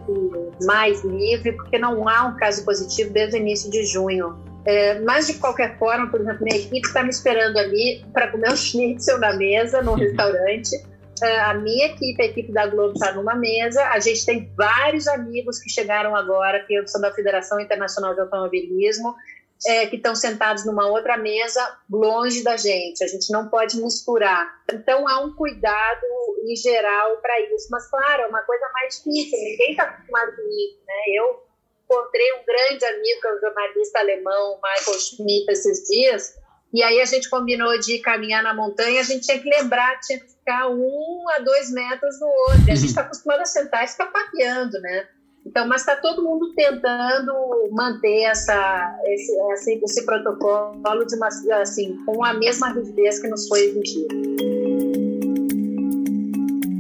mais 0.68 1.04
livre, 1.04 1.54
porque 1.54 1.80
não 1.80 2.08
há 2.08 2.28
um 2.28 2.36
caso 2.36 2.64
positivo 2.64 3.12
desde 3.12 3.38
o 3.38 3.40
início 3.40 3.72
de 3.72 3.88
junho. 3.88 4.36
É, 4.66 5.00
mas, 5.00 5.26
de 5.26 5.34
qualquer 5.40 5.80
forma, 5.80 6.12
por 6.12 6.22
exemplo, 6.22 6.44
minha 6.44 6.60
equipe 6.60 6.86
está 6.88 7.02
me 7.02 7.10
esperando 7.10 7.58
ali 7.58 8.06
para 8.14 8.28
comer 8.28 8.52
um 8.52 8.56
schnitzel 8.56 9.18
na 9.18 9.34
mesa, 9.34 9.82
no 9.82 9.96
restaurante. 9.98 10.78
É, 11.24 11.40
a 11.40 11.54
minha 11.54 11.88
equipe, 11.88 12.22
a 12.22 12.26
equipe 12.26 12.52
da 12.52 12.68
Globo, 12.68 12.94
está 12.94 13.14
numa 13.14 13.36
mesa. 13.36 13.84
A 13.90 14.00
gente 14.00 14.26
tem 14.26 14.52
vários 14.56 15.08
amigos 15.08 15.60
que 15.60 15.70
chegaram 15.70 16.16
agora, 16.16 16.64
que 16.66 16.88
são 16.88 17.02
da 17.02 17.14
Federação 17.14 17.60
Internacional 17.60 18.14
de 18.14 18.22
Automobilismo, 18.22 19.16
é, 19.66 19.88
que 19.88 19.96
estão 19.96 20.16
sentados 20.16 20.66
numa 20.66 20.88
outra 20.88 21.18
mesa, 21.18 21.78
longe 21.90 22.44
da 22.44 22.58
gente. 22.58 23.04
A 23.04 23.08
gente 23.08 23.32
não 23.32 23.50
pode 23.50 23.82
misturar. 23.82 24.48
Então, 24.72 25.08
há 25.08 25.20
um 25.20 25.34
cuidado 25.34 26.06
em 26.46 26.56
geral 26.56 27.18
para 27.18 27.40
isso. 27.42 27.68
Mas, 27.72 27.90
claro, 27.90 28.24
é 28.24 28.28
uma 28.28 28.42
coisa 28.44 28.66
mais 28.74 28.98
difícil. 28.98 29.38
Ninguém 29.40 29.72
está 29.72 29.84
acostumado 29.84 30.36
com 30.36 30.42
isso. 30.44 30.80
Né? 30.86 30.94
Eu 31.16 31.44
encontrei 31.86 32.34
um 32.34 32.46
grande 32.46 32.86
amigo, 32.86 33.22
que 33.22 33.28
é 33.28 33.34
o 33.34 33.40
jornalista 33.40 34.00
alemão, 34.00 34.60
Michael 34.62 35.00
Schmidt, 35.00 35.52
esses 35.52 35.88
dias. 35.88 36.36
E 36.74 36.84
aí 36.84 37.00
a 37.02 37.06
gente 37.06 37.30
combinou 37.30 37.78
de 37.80 38.00
caminhar 38.00 38.44
na 38.44 38.54
montanha. 38.54 39.02
A 39.02 39.04
gente 39.04 39.26
tinha 39.26 39.40
que 39.40 39.50
lembrar, 39.50 40.00
tinha 40.02 40.20
que 40.20 40.28
ficar 40.28 40.70
um 40.70 41.26
a 41.38 41.40
dois 41.40 41.72
metros 41.72 42.20
do 42.20 42.26
outro. 42.26 42.72
A 42.72 42.76
gente 42.76 42.88
está 42.88 43.02
acostumado 43.02 43.42
a 43.42 43.46
sentar 43.46 43.86
e 43.86 43.88
ficar 43.88 44.08
papeando, 44.08 44.80
né? 44.82 45.08
Então, 45.46 45.66
mas 45.66 45.82
está 45.82 45.96
todo 45.96 46.24
mundo 46.24 46.54
tentando 46.56 47.34
manter 47.72 48.24
essa, 48.24 49.00
esse, 49.06 49.32
esse, 49.54 49.80
esse, 49.82 50.06
protocolo 50.06 51.06
de 51.06 51.16
uma, 51.16 51.30
assim, 51.62 51.98
com 52.06 52.24
a 52.24 52.34
mesma 52.34 52.74
rigidez 52.74 53.20
que 53.20 53.30
nos 53.30 53.48
foi 53.48 53.62
exigido. 53.62 55.07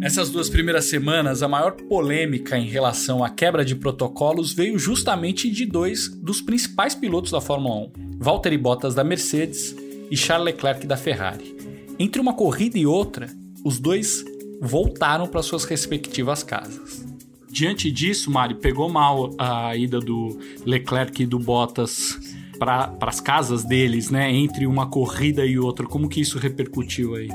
Essas 0.08 0.30
duas 0.30 0.50
primeiras 0.50 0.86
semanas, 0.86 1.44
a 1.44 1.50
maior 1.50 1.74
polêmica 1.74 2.58
em 2.58 2.66
relação 2.66 3.26
à 3.26 3.30
quebra 3.30 3.66
de 3.66 3.76
protocolos 3.76 4.54
veio 4.54 4.80
justamente 4.80 5.52
de 5.52 5.66
dois 5.66 6.08
dos 6.08 6.40
principais 6.40 6.96
pilotos 6.96 7.30
da 7.30 7.42
Fórmula 7.42 7.76
1, 7.76 7.92
Valtteri 8.18 8.58
Bottas 8.58 8.96
da 8.96 9.04
Mercedes 9.04 9.76
e 10.10 10.16
Charles 10.16 10.46
Leclerc 10.46 10.88
da 10.88 10.96
Ferrari. 10.96 11.54
Entre 12.00 12.22
uma 12.22 12.34
corrida 12.34 12.78
e 12.78 12.86
outra, 12.86 13.28
os 13.66 13.80
dois 13.80 14.24
voltaram 14.62 15.28
para 15.28 15.44
suas 15.44 15.66
respectivas 15.66 16.42
casas. 16.42 17.06
Diante 17.52 17.92
disso, 17.92 18.32
Mari, 18.32 18.56
pegou 18.56 18.88
mal 18.88 19.36
a 19.38 19.76
ida 19.76 20.00
do 20.00 20.40
Leclerc 20.66 21.22
e 21.22 21.26
do 21.26 21.38
Bottas 21.38 22.18
para 22.58 22.96
as 23.02 23.20
casas 23.20 23.66
deles, 23.66 24.10
né? 24.10 24.32
Entre 24.32 24.66
uma 24.68 24.90
corrida 24.90 25.46
e 25.46 25.60
outra. 25.60 25.86
Como 25.86 26.08
que 26.08 26.22
isso 26.22 26.40
repercutiu 26.40 27.16
aí? 27.16 27.28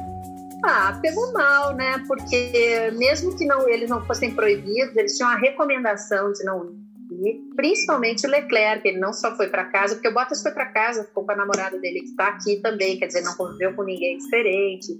Ah, 0.64 0.98
pegou 1.02 1.32
mal, 1.32 1.74
né? 1.74 2.02
Porque 2.06 2.90
mesmo 2.96 3.36
que 3.36 3.44
não 3.44 3.68
eles 3.68 3.90
não 3.90 4.04
fossem 4.06 4.32
proibidos, 4.34 4.96
eles 4.96 5.16
tinham 5.16 5.30
a 5.30 5.36
recomendação 5.36 6.32
de 6.32 6.44
não 6.44 6.74
ir. 7.10 7.40
Principalmente 7.56 8.26
o 8.26 8.30
Leclerc, 8.30 8.86
ele 8.86 8.98
não 8.98 9.12
só 9.12 9.36
foi 9.36 9.48
para 9.48 9.64
casa, 9.64 9.94
porque 9.94 10.08
o 10.08 10.14
Bottas 10.14 10.42
foi 10.42 10.52
para 10.52 10.66
casa, 10.66 11.04
ficou 11.04 11.24
com 11.24 11.32
a 11.32 11.36
namorada 11.36 11.78
dele 11.78 12.00
que 12.00 12.10
está 12.10 12.28
aqui 12.28 12.56
também, 12.56 12.98
quer 12.98 13.06
dizer, 13.06 13.22
não 13.22 13.34
conviveu 13.34 13.74
com 13.74 13.82
ninguém 13.82 14.18
diferente, 14.18 14.98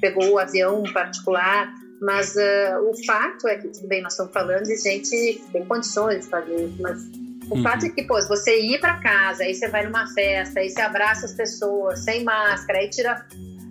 pegou 0.00 0.32
o 0.32 0.38
avião 0.38 0.82
particular. 0.92 1.72
Mas 2.00 2.34
uh, 2.34 2.90
o 2.90 3.06
fato 3.06 3.46
é 3.46 3.56
que, 3.56 3.68
tudo 3.68 3.86
bem, 3.86 4.02
nós 4.02 4.14
estamos 4.14 4.32
falando 4.32 4.64
de 4.64 4.76
gente 4.76 5.08
que 5.08 5.52
tem 5.52 5.64
condições 5.64 6.24
de 6.24 6.30
fazer 6.30 6.64
isso, 6.64 6.82
mas 6.82 7.00
o 7.48 7.54
uhum. 7.54 7.62
fato 7.62 7.86
é 7.86 7.90
que, 7.90 8.02
pô, 8.02 8.20
você 8.26 8.60
ir 8.60 8.80
para 8.80 8.98
casa, 8.98 9.44
aí 9.44 9.54
você 9.54 9.68
vai 9.68 9.84
numa 9.84 10.06
festa, 10.12 10.58
aí 10.58 10.68
você 10.68 10.80
abraça 10.80 11.26
as 11.26 11.32
pessoas 11.32 12.02
sem 12.04 12.24
máscara, 12.24 12.80
aí 12.80 12.90
tira, 12.90 13.24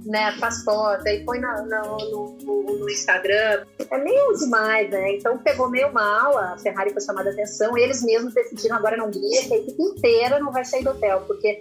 né, 0.05 0.31
faz 0.39 0.63
foto, 0.63 1.08
aí 1.08 1.24
põe 1.24 1.39
no, 1.39 1.65
no, 1.65 2.38
no, 2.41 2.79
no 2.79 2.89
Instagram, 2.89 3.65
é 3.89 3.98
meio 3.98 4.34
demais, 4.34 4.89
né? 4.89 5.13
Então 5.13 5.38
pegou 5.38 5.70
meio 5.70 5.91
mal, 5.93 6.38
a 6.38 6.58
Ferrari 6.58 6.91
foi 6.91 7.01
chamada 7.01 7.29
a 7.29 7.34
atenção, 7.34 7.77
e 7.77 7.81
eles 7.81 8.03
mesmos 8.03 8.34
decidiram 8.34 8.77
agora 8.77 8.98
não 8.98 9.12
que 9.12 9.53
a 9.53 9.58
equipe 9.58 9.81
inteira 9.81 10.39
não 10.39 10.51
vai 10.51 10.65
sair 10.65 10.84
do 10.84 10.91
hotel, 10.91 11.24
porque 11.27 11.60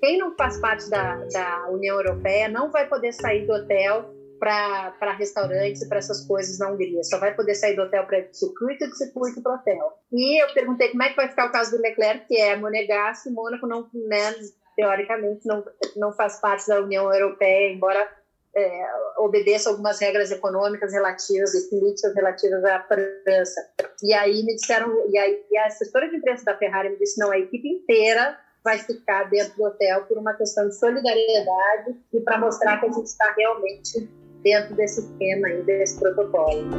quem 0.00 0.18
não 0.18 0.34
faz 0.34 0.58
parte 0.58 0.88
da, 0.88 1.16
da 1.32 1.68
União 1.68 1.96
Europeia 1.96 2.48
não 2.48 2.70
vai 2.70 2.88
poder 2.88 3.12
sair 3.12 3.46
do 3.46 3.52
hotel 3.52 4.14
para 4.40 5.12
restaurantes 5.12 5.82
e 5.82 5.88
para 5.88 5.98
essas 5.98 6.26
coisas 6.26 6.58
na 6.58 6.70
Hungria. 6.70 7.04
Só 7.04 7.18
vai 7.18 7.34
poder 7.34 7.54
sair 7.54 7.76
do 7.76 7.82
hotel 7.82 8.06
para 8.06 8.26
circuito 8.32 8.84
e 8.84 8.88
do 8.88 8.96
circuito 8.96 9.42
para 9.42 9.54
hotel. 9.54 9.92
E 10.10 10.42
eu 10.42 10.52
perguntei 10.54 10.88
como 10.88 11.02
é 11.02 11.10
que 11.10 11.16
vai 11.16 11.28
ficar 11.28 11.46
o 11.46 11.52
caso 11.52 11.76
do 11.76 11.82
Leclerc, 11.82 12.26
que 12.26 12.38
é 12.38 12.56
Monegasco, 12.56 13.30
Mônaco 13.30 13.66
não, 13.66 13.86
né, 13.92 14.34
teoricamente 14.80 15.46
não, 15.46 15.62
não 15.96 16.12
faz 16.12 16.40
parte 16.40 16.66
da 16.66 16.80
União 16.80 17.12
Europeia, 17.12 17.72
embora 17.72 18.08
é, 18.56 18.86
obedeça 19.18 19.68
algumas 19.68 20.00
regras 20.00 20.30
econômicas 20.30 20.92
relativas 20.92 21.54
e 21.54 21.68
políticas 21.68 22.14
relativas 22.14 22.64
à 22.64 22.80
França. 22.80 23.60
E 24.02 24.14
aí 24.14 24.42
me 24.42 24.54
disseram, 24.56 24.90
e, 25.10 25.18
aí, 25.18 25.42
e 25.50 25.58
a 25.58 25.66
assessora 25.66 26.08
de 26.08 26.16
imprensa 26.16 26.44
da 26.44 26.56
Ferrari 26.56 26.88
me 26.90 26.98
disse, 26.98 27.20
não, 27.20 27.30
a 27.30 27.38
equipe 27.38 27.68
inteira 27.68 28.38
vai 28.64 28.78
ficar 28.78 29.24
dentro 29.24 29.56
do 29.56 29.64
hotel 29.64 30.04
por 30.06 30.18
uma 30.18 30.32
questão 30.34 30.68
de 30.68 30.78
solidariedade 30.78 31.96
e 32.12 32.20
para 32.20 32.38
mostrar 32.38 32.78
que 32.80 32.86
a 32.86 32.92
gente 32.92 33.06
está 33.06 33.34
realmente 33.36 34.08
dentro 34.42 34.74
desse 34.74 35.00
esquema 35.00 35.48
e 35.50 35.62
desse 35.62 35.98
protocolo. 35.98 36.70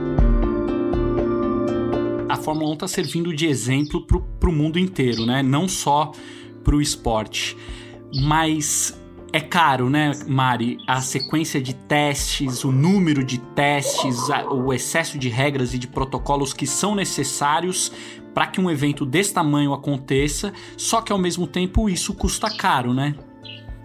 A 2.27 2.37
Fórmula 2.37 2.71
1 2.71 2.73
está 2.73 2.87
servindo 2.87 3.35
de 3.35 3.47
exemplo 3.47 4.05
para 4.07 4.49
o 4.49 4.53
mundo 4.53 4.79
inteiro, 4.79 5.25
né? 5.25 5.43
Não 5.43 5.67
só 5.67 6.11
para 6.63 6.75
o 6.75 6.81
esporte. 6.81 7.57
Mas 8.13 8.99
é 9.33 9.39
caro, 9.39 9.89
né, 9.89 10.11
Mari? 10.27 10.77
A 10.87 11.01
sequência 11.01 11.61
de 11.61 11.73
testes, 11.73 12.63
o 12.63 12.71
número 12.71 13.23
de 13.23 13.37
testes, 13.37 14.17
o 14.49 14.73
excesso 14.73 15.17
de 15.17 15.29
regras 15.29 15.73
e 15.73 15.77
de 15.77 15.87
protocolos 15.87 16.53
que 16.53 16.67
são 16.67 16.95
necessários 16.95 17.91
para 18.33 18.47
que 18.47 18.59
um 18.61 18.69
evento 18.69 19.05
desse 19.05 19.33
tamanho 19.33 19.73
aconteça, 19.73 20.53
só 20.77 21.01
que 21.01 21.11
ao 21.11 21.19
mesmo 21.19 21.45
tempo 21.45 21.89
isso 21.89 22.13
custa 22.13 22.49
caro, 22.49 22.93
né? 22.93 23.15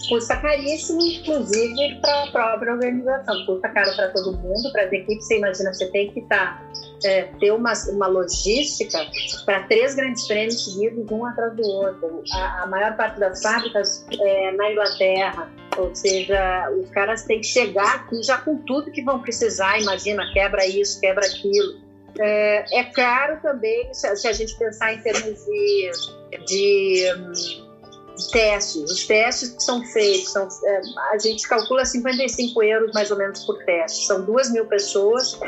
custa 0.09 0.37
caríssimo, 0.37 1.01
inclusive 1.01 2.01
para 2.01 2.25
a 2.25 2.27
própria 2.31 2.73
organização. 2.73 3.47
Custa 3.47 3.69
caro 3.69 3.95
para 3.97 4.09
todo 4.11 4.37
mundo, 4.39 4.73
para 4.73 4.85
as 4.85 4.93
equipes. 4.93 5.27
Você 5.27 5.39
imagina, 5.39 5.73
você 5.73 5.91
tem 5.91 6.11
que 6.13 6.23
tá, 6.23 6.63
é, 7.05 7.23
ter 7.39 7.53
uma, 7.53 7.73
uma 7.91 8.07
logística 8.07 8.99
para 9.45 9.63
três 9.65 9.95
grandes 9.95 10.27
prêmios 10.27 10.65
seguidos, 10.65 11.11
um 11.11 11.25
atrás 11.25 11.55
do 11.55 11.63
outro. 11.63 12.23
A, 12.33 12.63
a 12.63 12.67
maior 12.67 12.97
parte 12.97 13.19
das 13.21 13.43
fábricas 13.43 14.07
é 14.21 14.53
na 14.53 14.71
Inglaterra, 14.71 15.51
ou 15.77 15.95
seja, 15.95 16.71
os 16.71 16.91
caras 16.91 17.25
têm 17.25 17.41
que 17.41 17.47
chegar 17.47 17.97
aqui 17.97 18.23
já 18.23 18.39
com 18.39 18.57
tudo 18.59 18.91
que 18.91 19.03
vão 19.03 19.21
precisar. 19.21 19.81
Imagina, 19.81 20.23
quebra 20.33 20.67
isso, 20.67 21.01
quebra 21.01 21.27
aquilo. 21.27 21.87
É, 22.19 22.79
é 22.79 22.85
caro 22.85 23.39
também, 23.43 23.93
se 23.93 24.07
a 24.07 24.33
gente 24.33 24.57
pensar 24.59 24.95
em 24.95 25.01
termos 25.03 25.45
de, 25.45 25.91
de 26.47 27.15
hum, 27.15 27.66
testes. 28.25 28.91
Os 28.91 29.07
testes 29.07 29.51
que 29.51 29.63
são 29.63 29.85
feitos, 29.85 30.33
são, 30.33 30.49
é, 30.65 30.81
a 31.13 31.19
gente 31.19 31.47
calcula 31.49 31.85
55 31.85 32.63
euros 32.63 32.93
mais 32.93 33.11
ou 33.11 33.17
menos 33.17 33.45
por 33.45 33.57
teste. 33.65 34.07
São 34.07 34.25
duas 34.25 34.51
mil 34.51 34.67
pessoas 34.67 35.39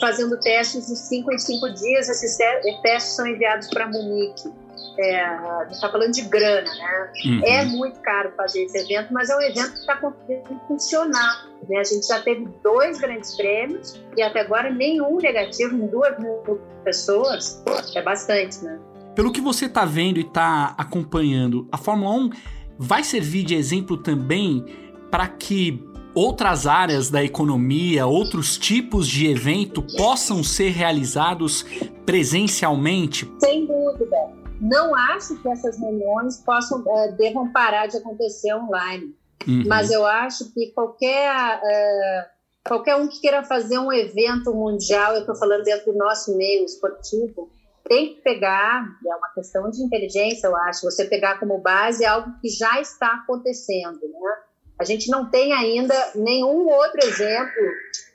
fazendo 0.00 0.38
testes 0.40 0.86
de 0.86 0.96
5 0.96 1.32
em 1.32 1.38
5 1.38 1.70
dias. 1.74 2.08
Esses 2.08 2.36
testes 2.82 3.16
são 3.16 3.26
enviados 3.26 3.68
para 3.68 3.86
Munique. 3.86 4.52
É, 4.98 5.20
a 5.24 5.60
gente 5.64 5.74
está 5.74 5.90
falando 5.90 6.12
de 6.12 6.22
grana, 6.22 6.68
né? 6.68 7.12
Uhum. 7.24 7.44
É 7.44 7.64
muito 7.64 8.00
caro 8.00 8.32
fazer 8.36 8.64
esse 8.64 8.78
evento, 8.78 9.12
mas 9.12 9.30
é 9.30 9.36
um 9.36 9.40
evento 9.40 9.72
que 9.72 9.78
está 9.78 9.96
conseguindo 9.96 10.60
funcionar. 10.66 11.46
Né? 11.68 11.78
A 11.78 11.84
gente 11.84 12.04
já 12.04 12.20
teve 12.20 12.48
dois 12.64 12.98
grandes 12.98 13.36
prêmios 13.36 14.00
e 14.16 14.22
até 14.22 14.40
agora 14.40 14.70
nenhum 14.70 15.18
negativo 15.18 15.76
em 15.76 15.86
duas 15.86 16.18
mil 16.18 16.60
pessoas. 16.84 17.62
É 17.94 18.02
bastante, 18.02 18.64
né? 18.64 18.78
Pelo 19.18 19.32
que 19.32 19.40
você 19.40 19.64
está 19.64 19.84
vendo 19.84 20.18
e 20.18 20.20
está 20.20 20.76
acompanhando, 20.78 21.66
a 21.72 21.76
Fórmula 21.76 22.12
1 22.12 22.30
vai 22.78 23.02
servir 23.02 23.42
de 23.42 23.52
exemplo 23.52 23.96
também 23.96 24.64
para 25.10 25.26
que 25.26 25.84
outras 26.14 26.68
áreas 26.68 27.10
da 27.10 27.24
economia, 27.24 28.06
outros 28.06 28.56
tipos 28.56 29.08
de 29.08 29.26
evento 29.26 29.82
possam 29.96 30.44
ser 30.44 30.68
realizados 30.68 31.66
presencialmente? 32.06 33.28
Sem 33.40 33.66
dúvida. 33.66 34.16
Não 34.60 34.94
acho 34.94 35.34
que 35.42 35.48
essas 35.48 35.76
reuniões 35.80 36.36
possam 36.36 36.78
uh, 36.82 37.16
devam 37.16 37.50
parar 37.50 37.88
de 37.88 37.96
acontecer 37.96 38.54
online. 38.54 39.16
Uhum. 39.48 39.64
Mas 39.66 39.90
eu 39.90 40.06
acho 40.06 40.54
que 40.54 40.70
qualquer 40.70 41.56
uh, 41.56 42.68
qualquer 42.68 42.94
um 42.94 43.08
que 43.08 43.20
queira 43.20 43.42
fazer 43.42 43.80
um 43.80 43.92
evento 43.92 44.54
mundial, 44.54 45.14
eu 45.14 45.22
estou 45.22 45.34
falando 45.34 45.64
dentro 45.64 45.92
do 45.92 45.98
nosso 45.98 46.36
meio 46.36 46.64
esportivo, 46.64 47.50
tem 47.88 48.14
que 48.14 48.20
pegar, 48.22 48.84
é 49.06 49.16
uma 49.16 49.30
questão 49.34 49.68
de 49.70 49.82
inteligência, 49.82 50.46
eu 50.46 50.56
acho, 50.56 50.82
você 50.82 51.06
pegar 51.06 51.40
como 51.40 51.58
base 51.58 52.04
algo 52.04 52.30
que 52.40 52.48
já 52.48 52.80
está 52.80 53.14
acontecendo, 53.14 54.00
né? 54.00 54.36
A 54.78 54.84
gente 54.84 55.10
não 55.10 55.28
tem 55.28 55.52
ainda 55.52 55.94
nenhum 56.14 56.68
outro 56.68 57.00
exemplo, 57.02 57.62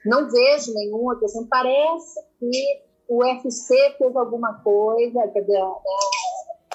não 0.05 0.29
vejo 0.29 0.73
nenhum 0.73 1.03
outro 1.03 1.25
exemplo. 1.25 1.49
Parece 1.49 2.21
que 2.39 2.83
o 3.09 3.21
UFC 3.21 3.95
fez 3.97 4.15
alguma 4.15 4.53
coisa, 4.63 5.27
dizer, 5.27 5.61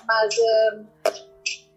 mas 0.06 0.34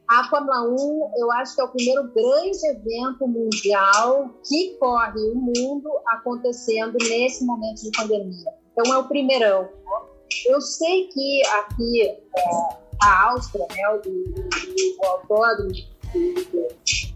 a 0.09 0.25
Fórmula 0.29 0.63
1, 0.63 1.11
eu 1.15 1.31
acho 1.31 1.55
que 1.55 1.61
é 1.61 1.63
o 1.63 1.69
primeiro 1.69 2.03
grande 2.11 2.67
evento 2.67 3.25
mundial 3.25 4.29
que 4.45 4.75
corre 4.77 5.21
o 5.29 5.35
mundo 5.35 5.89
acontecendo 6.07 6.97
nesse 6.99 7.45
momento 7.45 7.81
de 7.81 7.91
pandemia. 7.91 8.51
Então, 8.73 8.93
é 8.93 8.97
o 8.97 9.07
primeirão. 9.07 9.69
Eu 10.47 10.61
sei 10.61 11.07
que 11.07 11.41
aqui, 11.47 12.07
é, 12.07 12.19
a 13.01 13.31
Áustria, 13.31 13.65
né, 13.75 13.89
o, 13.89 14.09
o, 14.09 15.01
o 15.01 15.05
autódromo 15.05 15.71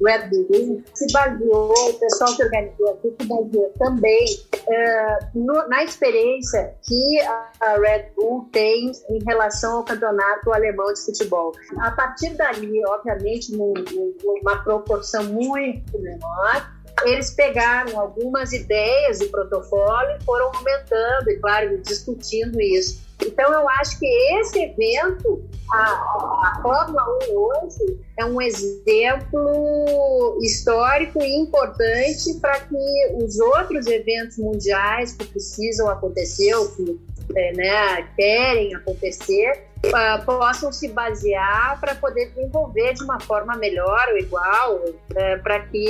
Red 0.04 0.30
Bull 0.30 0.84
se 0.94 1.12
baseou, 1.12 1.74
o 1.90 1.94
pessoal 1.94 2.36
que 2.36 2.44
organizou 2.44 2.90
aqui 2.94 3.16
se 3.20 3.28
baseou 3.28 3.74
também 3.78 4.26
uh, 4.54 5.28
no, 5.40 5.68
na 5.68 5.84
experiência 5.84 6.76
que 6.84 7.20
a 7.22 7.76
Red 7.80 8.12
Bull 8.16 8.48
tem 8.52 8.92
em 9.10 9.24
relação 9.26 9.78
ao 9.78 9.84
campeonato 9.84 10.54
alemão 10.54 10.94
de 10.94 11.02
futebol. 11.02 11.54
A 11.80 11.92
partir 11.92 12.36
dali, 12.36 12.82
obviamente, 12.88 13.52
numa 13.56 14.64
proporção 14.64 15.26
muito 15.26 16.00
menor, 16.00 16.76
eles 17.04 17.32
pegaram 17.32 18.00
algumas 18.00 18.54
ideias 18.54 19.20
de 19.20 19.26
protocolo 19.28 20.10
e 20.18 20.24
foram 20.24 20.48
aumentando, 20.56 21.30
e 21.30 21.40
claro, 21.40 21.78
discutindo 21.82 22.60
isso. 22.62 23.05
Então, 23.22 23.54
eu 23.54 23.68
acho 23.70 23.98
que 24.00 24.06
esse 24.06 24.60
evento, 24.60 25.44
a, 25.72 25.82
a 25.82 26.60
Fórmula 26.62 27.04
1 27.30 27.38
hoje, 27.38 28.00
é 28.18 28.26
um 28.26 28.42
exemplo 28.42 30.38
histórico 30.42 31.22
e 31.22 31.36
importante 31.36 32.34
para 32.42 32.60
que 32.62 33.16
os 33.22 33.40
outros 33.40 33.88
eventos 33.88 34.38
mundiais 34.38 35.14
que 35.14 35.26
precisam 35.26 35.90
acontecer, 35.90 36.54
ou 36.56 36.68
que 36.70 37.00
né, 37.34 38.08
querem 38.16 38.76
acontecer, 38.76 39.68
uh, 39.86 40.26
possam 40.26 40.72
se 40.72 40.88
basear 40.88 41.80
para 41.80 41.96
poder 41.96 42.30
desenvolver 42.32 42.94
de 42.94 43.04
uma 43.04 43.20
forma 43.20 43.56
melhor 43.56 44.08
ou 44.12 44.18
igual, 44.18 44.76
uh, 44.76 45.44
para 45.44 45.60
que 45.62 45.88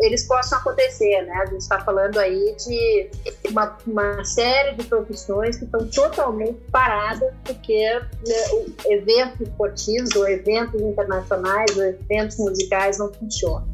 eles 0.00 0.26
possam 0.26 0.58
acontecer. 0.58 1.22
Né? 1.22 1.32
A 1.42 1.46
gente 1.46 1.60
está 1.60 1.80
falando 1.80 2.18
aí 2.18 2.56
de 2.56 3.10
uma, 3.50 3.76
uma, 3.86 4.24
série 4.24 4.74
de 4.76 4.84
profissões 4.84 5.56
que 5.56 5.64
estão 5.64 5.86
totalmente 5.88 6.60
paradas 6.70 7.32
porque 7.44 8.00
né, 8.26 8.64
eventos 8.86 9.40
esportivos 9.40 10.14
ou 10.16 10.28
eventos 10.28 10.80
internacionais 10.80 11.76
ou 11.76 11.84
eventos 11.84 12.38
musicais 12.38 12.98
não 12.98 13.12
funcionam. 13.12 13.73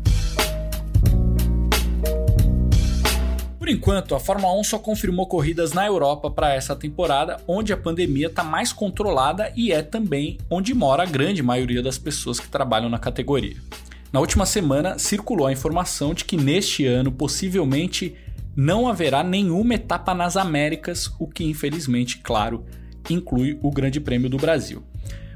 Enquanto, 3.69 4.15
a 4.15 4.21
Fórmula 4.21 4.59
1 4.59 4.65
só 4.65 4.79
confirmou 4.79 5.27
corridas 5.27 5.75
na 5.75 5.87
Europa 5.87 6.31
para 6.31 6.55
essa 6.55 6.75
temporada, 6.75 7.39
onde 7.47 7.75
a 7.75 7.77
pandemia 7.77 8.29
está 8.29 8.43
mais 8.43 8.73
controlada 8.73 9.53
e 9.55 9.71
é 9.71 9.83
também 9.83 10.39
onde 10.49 10.73
mora 10.73 11.03
a 11.03 11.07
grande 11.07 11.43
maioria 11.43 11.83
das 11.83 11.99
pessoas 11.99 12.41
que 12.41 12.49
trabalham 12.49 12.89
na 12.89 12.99
categoria. 12.99 13.57
Na 14.11 14.19
última 14.19 14.47
semana, 14.47 14.99
circulou 14.99 15.47
a 15.47 15.53
informação 15.53 16.15
de 16.15 16.25
que 16.25 16.37
neste 16.37 16.87
ano 16.87 17.13
possivelmente 17.13 18.17
não 18.57 18.89
haverá 18.89 19.23
nenhuma 19.23 19.75
etapa 19.75 20.15
nas 20.15 20.37
Américas, 20.37 21.13
o 21.19 21.29
que 21.29 21.45
infelizmente, 21.45 22.19
claro, 22.19 22.65
inclui 23.09 23.59
o 23.63 23.71
Grande 23.71 24.01
Prêmio 24.01 24.31
do 24.31 24.37
Brasil. 24.37 24.83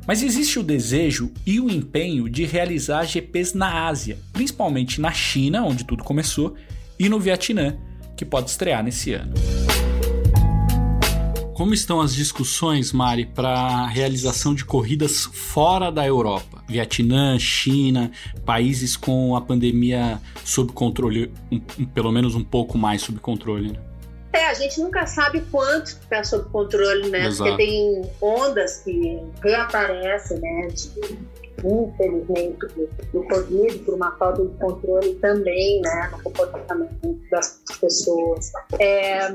Mas 0.07 0.23
existe 0.23 0.59
o 0.59 0.63
desejo 0.63 1.31
e 1.47 1.61
o 1.61 1.71
empenho 1.71 2.29
de 2.29 2.45
realizar 2.45 3.05
GPs 3.05 3.55
na 3.55 3.87
Ásia, 3.87 4.19
principalmente 4.33 5.01
na 5.01 5.13
China, 5.13 5.65
onde 5.65 5.85
tudo 5.85 6.05
começou, 6.05 6.55
e 6.99 7.09
no 7.09 7.19
Vietnã, 7.19 7.77
que 8.17 8.25
pode 8.25 8.51
estrear 8.51 8.83
nesse 8.83 9.13
ano. 9.13 9.35
Como 11.55 11.73
estão 11.73 12.01
as 12.01 12.13
discussões, 12.13 12.93
Mari, 12.93 13.27
para 13.27 13.49
a 13.49 13.87
realização 13.87 14.57
de 14.57 14.65
corridas 14.65 15.25
fora 15.25 15.91
da 15.91 16.05
Europa? 16.05 16.65
Vietnã, 16.69 17.39
China, 17.39 18.11
países 18.45 18.97
com 18.97 19.37
a 19.37 19.41
pandemia 19.41 20.21
sob 20.45 20.73
controle, 20.73 21.33
um, 21.53 21.61
pelo 21.87 22.11
menos 22.11 22.35
um 22.35 22.43
pouco 22.43 22.77
mais 22.77 23.03
sob 23.03 23.21
controle. 23.21 23.71
Né? 23.71 23.79
É, 24.33 24.47
a 24.47 24.55
gente 24.55 24.81
nunca 24.81 25.07
sabe 25.07 25.43
quanto 25.53 25.87
está 25.87 26.25
sob 26.25 26.51
controle, 26.51 27.09
né? 27.09 27.27
Exato. 27.27 27.51
Porque 27.51 27.65
tem 27.65 28.03
ondas 28.21 28.79
que 28.79 29.21
reaparecem, 29.41 30.41
né? 30.41 30.67
De 30.67 31.45
infelizmente, 31.65 32.59
do, 32.75 32.89
do 33.13 33.29
Covid, 33.29 33.79
por 33.81 33.95
uma 33.95 34.11
falta 34.17 34.45
de 34.45 34.55
controle 34.59 35.15
também, 35.15 35.81
né, 35.81 36.11
no 36.13 36.23
comportamento 36.23 37.21
das 37.31 37.61
pessoas. 37.85 38.51
É, 38.81 39.29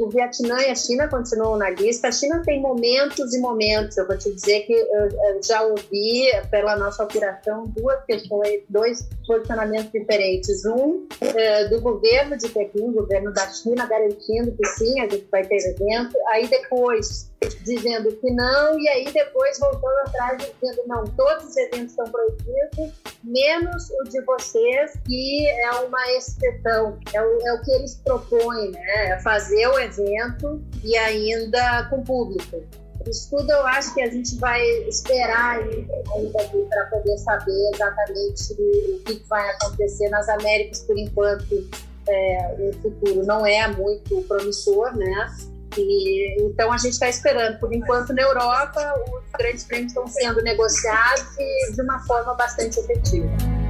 o 0.00 0.08
Vietnã 0.08 0.60
e 0.62 0.70
a 0.70 0.74
China 0.74 1.08
continuam 1.08 1.58
na 1.58 1.68
lista. 1.70 2.08
A 2.08 2.12
China 2.12 2.42
tem 2.44 2.60
momentos 2.60 3.34
e 3.34 3.40
momentos. 3.40 3.96
Eu 3.98 4.06
vou 4.06 4.16
te 4.16 4.32
dizer 4.32 4.60
que 4.62 4.72
eu, 4.72 5.42
já 5.42 5.62
ouvi, 5.62 6.30
pela 6.50 6.76
nossa 6.76 7.04
operação, 7.04 7.64
duas 7.76 8.02
questões, 8.04 8.62
dois 8.68 9.06
posicionamentos 9.26 9.92
diferentes. 9.92 10.64
Um 10.64 11.06
é, 11.20 11.68
do 11.68 11.80
governo 11.80 12.36
de 12.36 12.48
Pequim, 12.48 12.92
governo 12.92 13.32
da 13.32 13.46
China, 13.50 13.86
garantindo 13.86 14.52
que 14.52 14.66
sim, 14.68 15.00
a 15.00 15.08
gente 15.08 15.26
vai 15.30 15.44
ter 15.44 15.56
evento. 15.56 16.16
Aí 16.28 16.46
depois 16.48 17.30
dizendo 17.64 18.12
que 18.16 18.30
não, 18.30 18.78
e 18.78 18.88
aí 18.88 19.12
depois 19.12 19.58
voltando 19.58 19.98
atrás 20.06 20.38
dizendo 20.38 20.82
não, 20.86 21.04
todos 21.04 21.44
os 21.46 21.56
eventos 21.56 21.90
estão 21.90 22.04
proibidos, 22.06 22.92
menos 23.24 23.90
o 23.90 24.04
de 24.04 24.20
vocês, 24.22 24.92
que 25.06 25.48
é 25.48 25.70
uma 25.70 26.12
exceção, 26.12 26.98
é 27.12 27.22
o, 27.22 27.46
é 27.46 27.54
o 27.54 27.62
que 27.62 27.72
eles 27.82 28.72
né? 28.72 29.20
Fazer 29.20 29.66
o 29.66 29.78
evento 29.78 30.62
e 30.82 30.96
ainda 30.96 31.86
com 31.90 32.02
público. 32.02 32.62
Isso 33.08 33.30
tudo 33.30 33.50
eu 33.50 33.66
acho 33.66 33.92
que 33.94 34.00
a 34.00 34.08
gente 34.08 34.36
vai 34.36 34.62
esperar 34.88 35.58
ainda 35.58 36.44
para 36.68 36.86
poder 36.86 37.18
saber 37.18 37.70
exatamente 37.74 38.52
o 38.52 39.02
que 39.04 39.22
vai 39.28 39.48
acontecer 39.50 40.08
nas 40.08 40.28
Américas 40.28 40.80
por 40.80 40.96
enquanto. 40.96 41.68
É, 42.08 42.56
o 42.58 42.72
futuro 42.82 43.24
não 43.24 43.46
é 43.46 43.68
muito 43.68 44.22
promissor, 44.22 44.96
né? 44.96 45.32
E, 45.78 46.42
então 46.42 46.72
a 46.72 46.76
gente 46.76 46.94
está 46.94 47.08
esperando. 47.08 47.60
Por 47.60 47.72
enquanto, 47.72 48.12
na 48.12 48.22
Europa, 48.22 48.94
os 49.06 49.38
grandes 49.38 49.64
prêmios 49.64 49.92
estão 49.92 50.06
sendo 50.08 50.42
negociados 50.42 51.36
de 51.74 51.80
uma 51.80 52.00
forma 52.00 52.34
bastante 52.34 52.80
efetiva. 52.80 53.61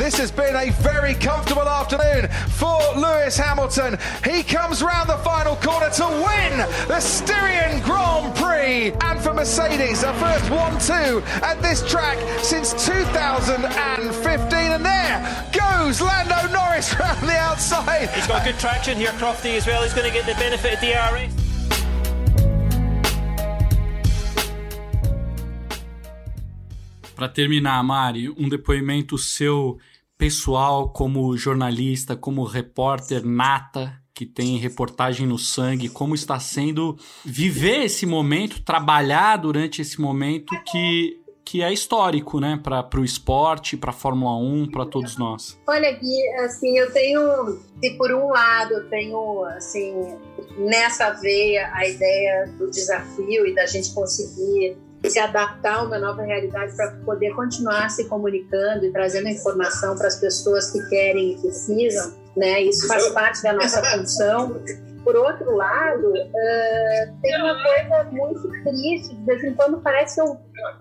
This 0.00 0.16
has 0.16 0.30
been 0.30 0.56
a 0.56 0.70
very 0.80 1.12
comfortable 1.12 1.68
afternoon 1.68 2.26
for 2.56 2.80
Lewis 2.96 3.36
Hamilton. 3.36 3.98
He 4.24 4.42
comes 4.42 4.82
round 4.82 5.10
the 5.10 5.18
final 5.18 5.56
corner 5.56 5.90
to 5.90 6.06
win 6.08 6.56
the 6.88 6.98
Styrian 7.00 7.82
Grand 7.82 8.34
Prix. 8.34 8.92
And 9.02 9.20
for 9.20 9.34
Mercedes, 9.34 10.02
a 10.02 10.14
first 10.14 10.46
1-2 10.46 11.22
at 11.42 11.60
this 11.60 11.86
track 11.86 12.16
since 12.42 12.72
2015. 12.86 14.58
And 14.72 14.84
there 14.86 15.50
goes 15.52 16.00
Lando 16.00 16.50
Norris 16.50 16.94
round 16.98 17.28
the 17.28 17.36
outside. 17.36 18.08
He's 18.08 18.26
got 18.26 18.42
good 18.42 18.58
traction 18.58 18.96
here, 18.96 19.12
Crofty, 19.20 19.58
as 19.58 19.66
well. 19.66 19.82
He's 19.82 19.92
going 19.92 20.10
to 20.10 20.14
get 20.14 20.24
the 20.24 20.32
benefit 20.40 20.72
of 20.72 20.80
DRS. 20.80 21.40
Para 27.20 27.28
terminar, 27.28 27.82
Mari, 27.82 28.30
um 28.30 28.48
depoimento 28.48 29.18
seu 29.18 29.76
pessoal, 30.20 30.90
como 30.90 31.34
jornalista, 31.34 32.14
como 32.14 32.44
repórter 32.44 33.24
nata, 33.24 33.98
que 34.14 34.26
tem 34.26 34.58
reportagem 34.58 35.26
no 35.26 35.38
sangue, 35.38 35.88
como 35.88 36.14
está 36.14 36.38
sendo 36.38 36.98
viver 37.24 37.86
esse 37.86 38.04
momento, 38.04 38.62
trabalhar 38.62 39.38
durante 39.38 39.80
esse 39.80 39.98
momento 39.98 40.54
que 40.70 41.18
que 41.42 41.62
é 41.62 41.72
histórico, 41.72 42.38
né, 42.38 42.60
para 42.62 43.00
o 43.00 43.04
esporte, 43.04 43.76
para 43.76 43.90
a 43.90 43.92
Fórmula 43.92 44.36
1, 44.36 44.70
para 44.70 44.86
todos 44.86 45.18
nós. 45.18 45.58
Olha, 45.66 45.90
Gui, 45.90 46.28
assim, 46.44 46.78
eu 46.78 46.92
tenho, 46.92 47.58
se 47.82 47.90
por 47.98 48.12
um 48.12 48.28
lado 48.28 48.74
eu 48.74 48.88
tenho, 48.88 49.44
assim, 49.56 50.16
nessa 50.58 51.10
veia 51.14 51.68
a 51.74 51.88
ideia 51.88 52.46
do 52.56 52.70
desafio 52.70 53.48
e 53.48 53.52
da 53.52 53.66
gente 53.66 53.92
conseguir 53.92 54.76
se 55.08 55.18
adaptar 55.18 55.78
a 55.78 55.82
uma 55.82 55.98
nova 55.98 56.22
realidade 56.22 56.76
para 56.76 56.90
poder 57.04 57.34
continuar 57.34 57.88
se 57.90 58.08
comunicando 58.08 58.84
e 58.84 58.92
trazendo 58.92 59.28
informação 59.28 59.96
para 59.96 60.08
as 60.08 60.16
pessoas 60.16 60.70
que 60.70 60.80
querem 60.88 61.32
e 61.32 61.38
precisam, 61.40 62.14
né? 62.36 62.60
Isso 62.62 62.86
faz 62.86 63.08
parte 63.08 63.42
da 63.42 63.52
nossa 63.52 63.82
função. 63.84 64.62
Por 65.02 65.16
outro 65.16 65.56
lado, 65.56 66.08
uh, 66.08 67.20
tem 67.22 67.40
uma 67.40 67.62
coisa 67.62 68.04
muito 68.12 68.50
triste, 68.62 69.14
de 69.14 69.24
vez 69.24 69.42
em 69.42 69.54
quando 69.54 69.80
parece 69.80 70.16
que 70.16 70.20
eu, 70.20 70.36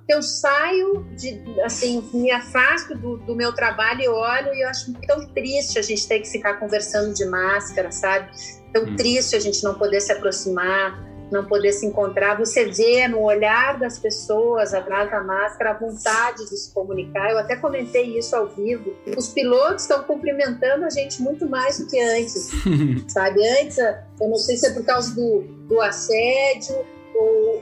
que 0.05 0.13
eu 0.13 0.21
saio, 0.21 1.05
de, 1.15 1.41
assim, 1.63 2.03
me 2.13 2.29
afasto 2.29 2.97
do, 2.97 3.17
do 3.19 3.33
meu 3.33 3.53
trabalho 3.53 4.01
e 4.01 4.07
olho 4.09 4.53
e 4.53 4.61
eu 4.61 4.67
acho 4.67 4.91
tão 5.07 5.25
triste 5.29 5.79
a 5.79 5.81
gente 5.81 6.05
ter 6.05 6.19
que 6.19 6.29
ficar 6.29 6.55
conversando 6.55 7.13
de 7.13 7.25
máscara, 7.25 7.91
sabe? 7.91 8.29
Tão 8.73 8.83
hum. 8.83 8.95
triste 8.97 9.37
a 9.37 9.39
gente 9.39 9.63
não 9.63 9.75
poder 9.75 10.01
se 10.01 10.11
aproximar, 10.11 11.08
não 11.31 11.45
poder 11.45 11.71
se 11.71 11.85
encontrar, 11.85 12.37
você 12.37 12.65
vê 12.65 13.07
no 13.07 13.21
olhar 13.21 13.77
das 13.79 13.99
pessoas 13.99 14.73
atrás 14.73 15.09
da 15.09 15.21
máscara 15.23 15.71
a 15.71 15.73
vontade 15.73 16.49
de 16.49 16.57
se 16.57 16.73
comunicar. 16.73 17.31
Eu 17.31 17.37
até 17.37 17.55
comentei 17.55 18.17
isso 18.17 18.35
ao 18.35 18.47
vivo. 18.47 18.93
Os 19.17 19.29
pilotos 19.29 19.83
estão 19.83 20.03
cumprimentando 20.03 20.85
a 20.85 20.89
gente 20.89 21.21
muito 21.21 21.47
mais 21.47 21.79
do 21.79 21.87
que 21.87 21.99
antes, 21.99 22.51
sabe? 23.07 23.39
Antes, 23.61 23.77
eu 23.77 24.27
não 24.27 24.35
sei 24.35 24.57
se 24.57 24.67
é 24.67 24.73
por 24.73 24.83
causa 24.83 25.13
do, 25.15 25.41
do 25.67 25.81
assédio, 25.81 26.75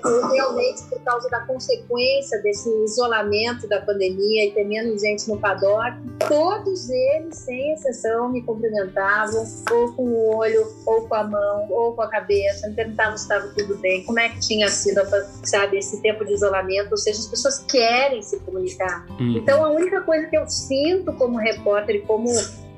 realmente 0.03 0.83
por 0.83 0.99
causa 1.01 1.29
da 1.29 1.41
consequência 1.41 2.41
desse 2.41 2.69
isolamento 2.83 3.67
da 3.67 3.81
pandemia 3.81 4.45
e 4.45 4.51
ter 4.51 4.65
menos 4.65 5.01
gente 5.01 5.27
no 5.27 5.39
paddock, 5.39 5.97
todos 6.27 6.89
eles, 6.89 7.37
sem 7.37 7.73
exceção, 7.73 8.29
me 8.29 8.41
cumprimentavam, 8.41 9.45
ou 9.71 9.93
com 9.93 10.03
o 10.03 10.35
olho, 10.37 10.67
ou 10.85 11.07
com 11.07 11.15
a 11.15 11.23
mão, 11.23 11.67
ou 11.69 11.93
com 11.93 12.01
a 12.01 12.09
cabeça, 12.09 12.67
me 12.67 12.75
perguntavam 12.75 13.17
se 13.17 13.23
estava 13.23 13.47
tudo 13.49 13.77
bem, 13.77 14.03
como 14.03 14.19
é 14.19 14.29
que 14.29 14.39
tinha 14.39 14.69
sido, 14.69 15.01
sabe, 15.43 15.77
esse 15.77 16.01
tempo 16.01 16.25
de 16.25 16.33
isolamento, 16.33 16.91
ou 16.91 16.97
seja, 16.97 17.19
as 17.19 17.27
pessoas 17.27 17.59
querem 17.59 18.21
se 18.21 18.39
comunicar. 18.39 19.05
Hum. 19.19 19.37
Então, 19.37 19.63
a 19.63 19.69
única 19.69 20.01
coisa 20.01 20.27
que 20.27 20.37
eu 20.37 20.47
sinto 20.47 21.13
como 21.13 21.37
repórter 21.37 21.95
e 21.95 22.01
como 22.01 22.27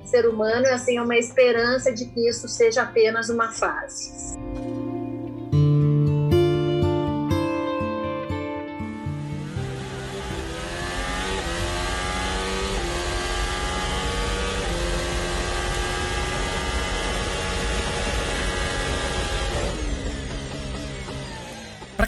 ser 0.10 0.28
humano 0.28 0.66
é 0.66 0.74
assim, 0.74 1.00
uma 1.00 1.16
esperança 1.16 1.92
de 1.92 2.06
que 2.06 2.28
isso 2.28 2.48
seja 2.48 2.82
apenas 2.82 3.30
uma 3.30 3.52
fase. 3.52 4.38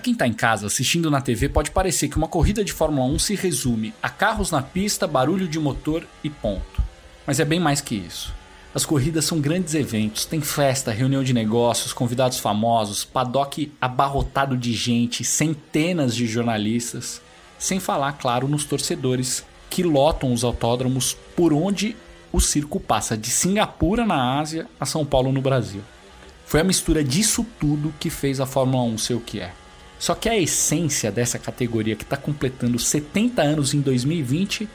Quem 0.01 0.13
está 0.13 0.27
em 0.27 0.33
casa 0.33 0.67
assistindo 0.67 1.09
na 1.09 1.21
TV, 1.21 1.47
pode 1.47 1.71
parecer 1.71 2.09
que 2.09 2.17
uma 2.17 2.27
corrida 2.27 2.63
de 2.63 2.73
Fórmula 2.73 3.07
1 3.07 3.19
se 3.19 3.35
resume 3.35 3.93
a 4.03 4.09
carros 4.09 4.51
na 4.51 4.61
pista, 4.61 5.07
barulho 5.07 5.47
de 5.47 5.59
motor 5.59 6.05
e 6.23 6.29
ponto. 6.29 6.83
Mas 7.25 7.39
é 7.39 7.45
bem 7.45 7.59
mais 7.59 7.79
que 7.79 7.95
isso. 7.95 8.33
As 8.73 8.85
corridas 8.85 9.25
são 9.25 9.39
grandes 9.39 9.73
eventos, 9.73 10.25
tem 10.25 10.41
festa, 10.41 10.91
reunião 10.91 11.23
de 11.23 11.33
negócios, 11.33 11.93
convidados 11.93 12.39
famosos, 12.39 13.03
paddock 13.03 13.71
abarrotado 13.79 14.57
de 14.57 14.73
gente, 14.73 15.23
centenas 15.23 16.15
de 16.15 16.25
jornalistas, 16.25 17.21
sem 17.59 17.79
falar, 17.79 18.13
claro, 18.13 18.47
nos 18.47 18.65
torcedores 18.65 19.45
que 19.69 19.83
lotam 19.83 20.33
os 20.33 20.43
autódromos 20.43 21.15
por 21.35 21.53
onde 21.53 21.95
o 22.31 22.39
circo 22.39 22.79
passa 22.79 23.17
de 23.17 23.29
Singapura 23.29 24.05
na 24.05 24.39
Ásia 24.39 24.67
a 24.79 24.85
São 24.85 25.05
Paulo 25.05 25.31
no 25.31 25.41
Brasil. 25.41 25.81
Foi 26.45 26.61
a 26.61 26.65
mistura 26.65 27.03
disso 27.03 27.45
tudo 27.59 27.93
que 27.99 28.09
fez 28.09 28.39
a 28.39 28.45
Fórmula 28.45 28.83
1 28.83 28.97
ser 28.97 29.13
o 29.13 29.21
que 29.21 29.39
é. 29.39 29.53
Só 30.01 30.15
que 30.15 30.27
a 30.27 30.35
essência 30.35 31.11
dessa 31.11 31.37
categoria 31.37 31.95
que 31.95 32.01
está 32.01 32.17
completando 32.17 32.79
70 32.79 33.39
anos 33.39 33.75
em 33.75 33.81
2020 33.81 34.67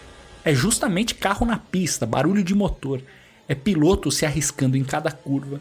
é 0.45 0.55
justamente 0.55 1.17
carro 1.17 1.45
na 1.45 1.59
pista, 1.59 2.07
barulho 2.07 2.45
de 2.45 2.55
motor, 2.55 3.03
é 3.49 3.55
piloto 3.57 4.09
se 4.13 4.25
arriscando 4.25 4.77
em 4.77 4.85
cada 4.85 5.11
curva 5.11 5.61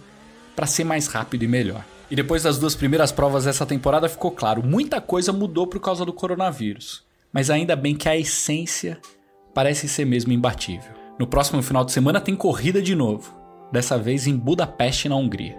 para 0.56 0.67
ser 0.67 0.84
mais 0.84 1.08
rápido 1.08 1.45
e 1.45 1.47
melhor. 1.47 1.84
E 2.12 2.15
depois 2.15 2.43
das 2.43 2.60
duas 2.60 2.75
primeiras 2.75 3.12
provas 3.12 3.45
dessa 3.45 3.65
temporada 3.65 4.08
ficou 4.08 4.30
claro, 4.30 4.62
muita 4.63 5.01
coisa 5.01 5.34
mudou 5.34 5.65
por 5.65 5.80
causa 5.80 6.06
do 6.06 6.13
coronavírus, 6.13 7.04
mas 7.34 7.49
ainda 7.49 7.75
bem 7.75 7.95
que 7.95 8.08
a 8.08 8.15
essência 8.15 8.99
parece 9.51 9.89
ser 9.89 10.06
mesmo 10.06 10.32
imbatível. 10.32 10.91
No 11.17 11.25
próximo 11.25 11.63
final 11.63 11.84
de 11.84 11.91
semana 11.91 12.21
tem 12.21 12.36
corrida 12.36 12.84
de 12.84 12.93
novo, 12.93 13.36
dessa 13.71 13.97
vez 13.97 14.28
em 14.28 14.38
Budapeste, 14.38 15.10
na 15.10 15.15
Hungria. 15.15 15.58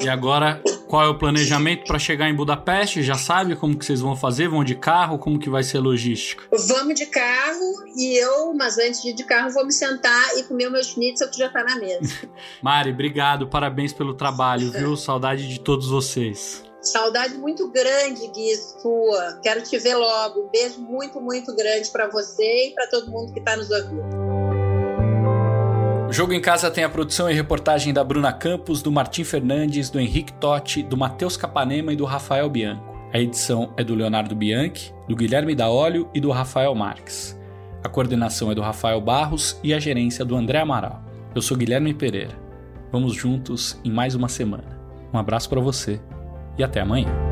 E 0.00 0.08
agora, 0.08 0.62
qual 0.92 1.06
é 1.06 1.08
o 1.08 1.14
planejamento 1.14 1.86
para 1.86 1.98
chegar 1.98 2.28
em 2.28 2.34
Budapeste? 2.34 3.02
Já 3.02 3.14
sabe 3.14 3.56
como 3.56 3.74
que 3.74 3.82
vocês 3.82 4.02
vão 4.02 4.14
fazer? 4.14 4.46
Vão 4.48 4.62
de 4.62 4.74
carro? 4.74 5.18
Como 5.18 5.38
que 5.38 5.48
vai 5.48 5.62
ser 5.62 5.78
a 5.78 5.80
logística? 5.80 6.44
Vamos 6.68 6.96
de 6.96 7.06
carro 7.06 7.82
e 7.96 8.22
eu, 8.22 8.52
mas 8.52 8.76
antes 8.76 9.00
de 9.00 9.08
ir 9.08 9.14
de 9.14 9.24
carro, 9.24 9.50
vou 9.52 9.64
me 9.64 9.72
sentar 9.72 10.36
e 10.36 10.42
comer 10.42 10.66
o 10.66 10.70
meu 10.70 10.84
schnitzel 10.84 11.30
que 11.30 11.38
já 11.38 11.48
tá 11.48 11.64
na 11.64 11.76
mesa. 11.76 12.28
Mari, 12.60 12.90
obrigado, 12.90 13.48
parabéns 13.48 13.94
pelo 13.94 14.12
trabalho, 14.12 14.70
viu? 14.70 14.94
Saudade 14.94 15.48
de 15.48 15.60
todos 15.60 15.88
vocês. 15.88 16.62
Saudade 16.82 17.38
muito 17.38 17.70
grande, 17.70 18.28
Gui, 18.28 18.54
sua. 18.54 19.40
Quero 19.42 19.62
te 19.62 19.78
ver 19.78 19.94
logo. 19.94 20.40
Um 20.40 20.50
beijo 20.50 20.78
muito, 20.78 21.18
muito 21.22 21.56
grande 21.56 21.88
para 21.88 22.08
você 22.08 22.68
e 22.68 22.74
para 22.74 22.86
todo 22.88 23.10
mundo 23.10 23.32
que 23.32 23.38
está 23.38 23.56
nos 23.56 23.70
ouvindo. 23.70 24.21
O 26.12 26.14
Jogo 26.14 26.34
em 26.34 26.42
Casa 26.42 26.70
tem 26.70 26.84
a 26.84 26.90
produção 26.90 27.30
e 27.30 27.32
reportagem 27.32 27.90
da 27.90 28.04
Bruna 28.04 28.34
Campos, 28.34 28.82
do 28.82 28.92
Martim 28.92 29.24
Fernandes, 29.24 29.88
do 29.88 29.98
Henrique 29.98 30.30
Totti, 30.34 30.82
do 30.82 30.94
Matheus 30.94 31.38
Capanema 31.38 31.90
e 31.90 31.96
do 31.96 32.04
Rafael 32.04 32.50
Bianco. 32.50 32.94
A 33.14 33.18
edição 33.18 33.72
é 33.78 33.82
do 33.82 33.94
Leonardo 33.94 34.36
Bianchi, 34.36 34.92
do 35.08 35.16
Guilherme 35.16 35.54
Daolio 35.54 36.10
e 36.12 36.20
do 36.20 36.30
Rafael 36.30 36.74
Marques. 36.74 37.34
A 37.82 37.88
coordenação 37.88 38.52
é 38.52 38.54
do 38.54 38.60
Rafael 38.60 39.00
Barros 39.00 39.58
e 39.64 39.72
a 39.72 39.80
gerência 39.80 40.22
do 40.22 40.36
André 40.36 40.58
Amaral. 40.58 41.02
Eu 41.34 41.40
sou 41.40 41.56
Guilherme 41.56 41.94
Pereira. 41.94 42.38
Vamos 42.92 43.14
juntos 43.14 43.80
em 43.82 43.90
mais 43.90 44.14
uma 44.14 44.28
semana. 44.28 44.78
Um 45.14 45.18
abraço 45.18 45.48
para 45.48 45.62
você 45.62 45.98
e 46.58 46.62
até 46.62 46.82
amanhã. 46.82 47.31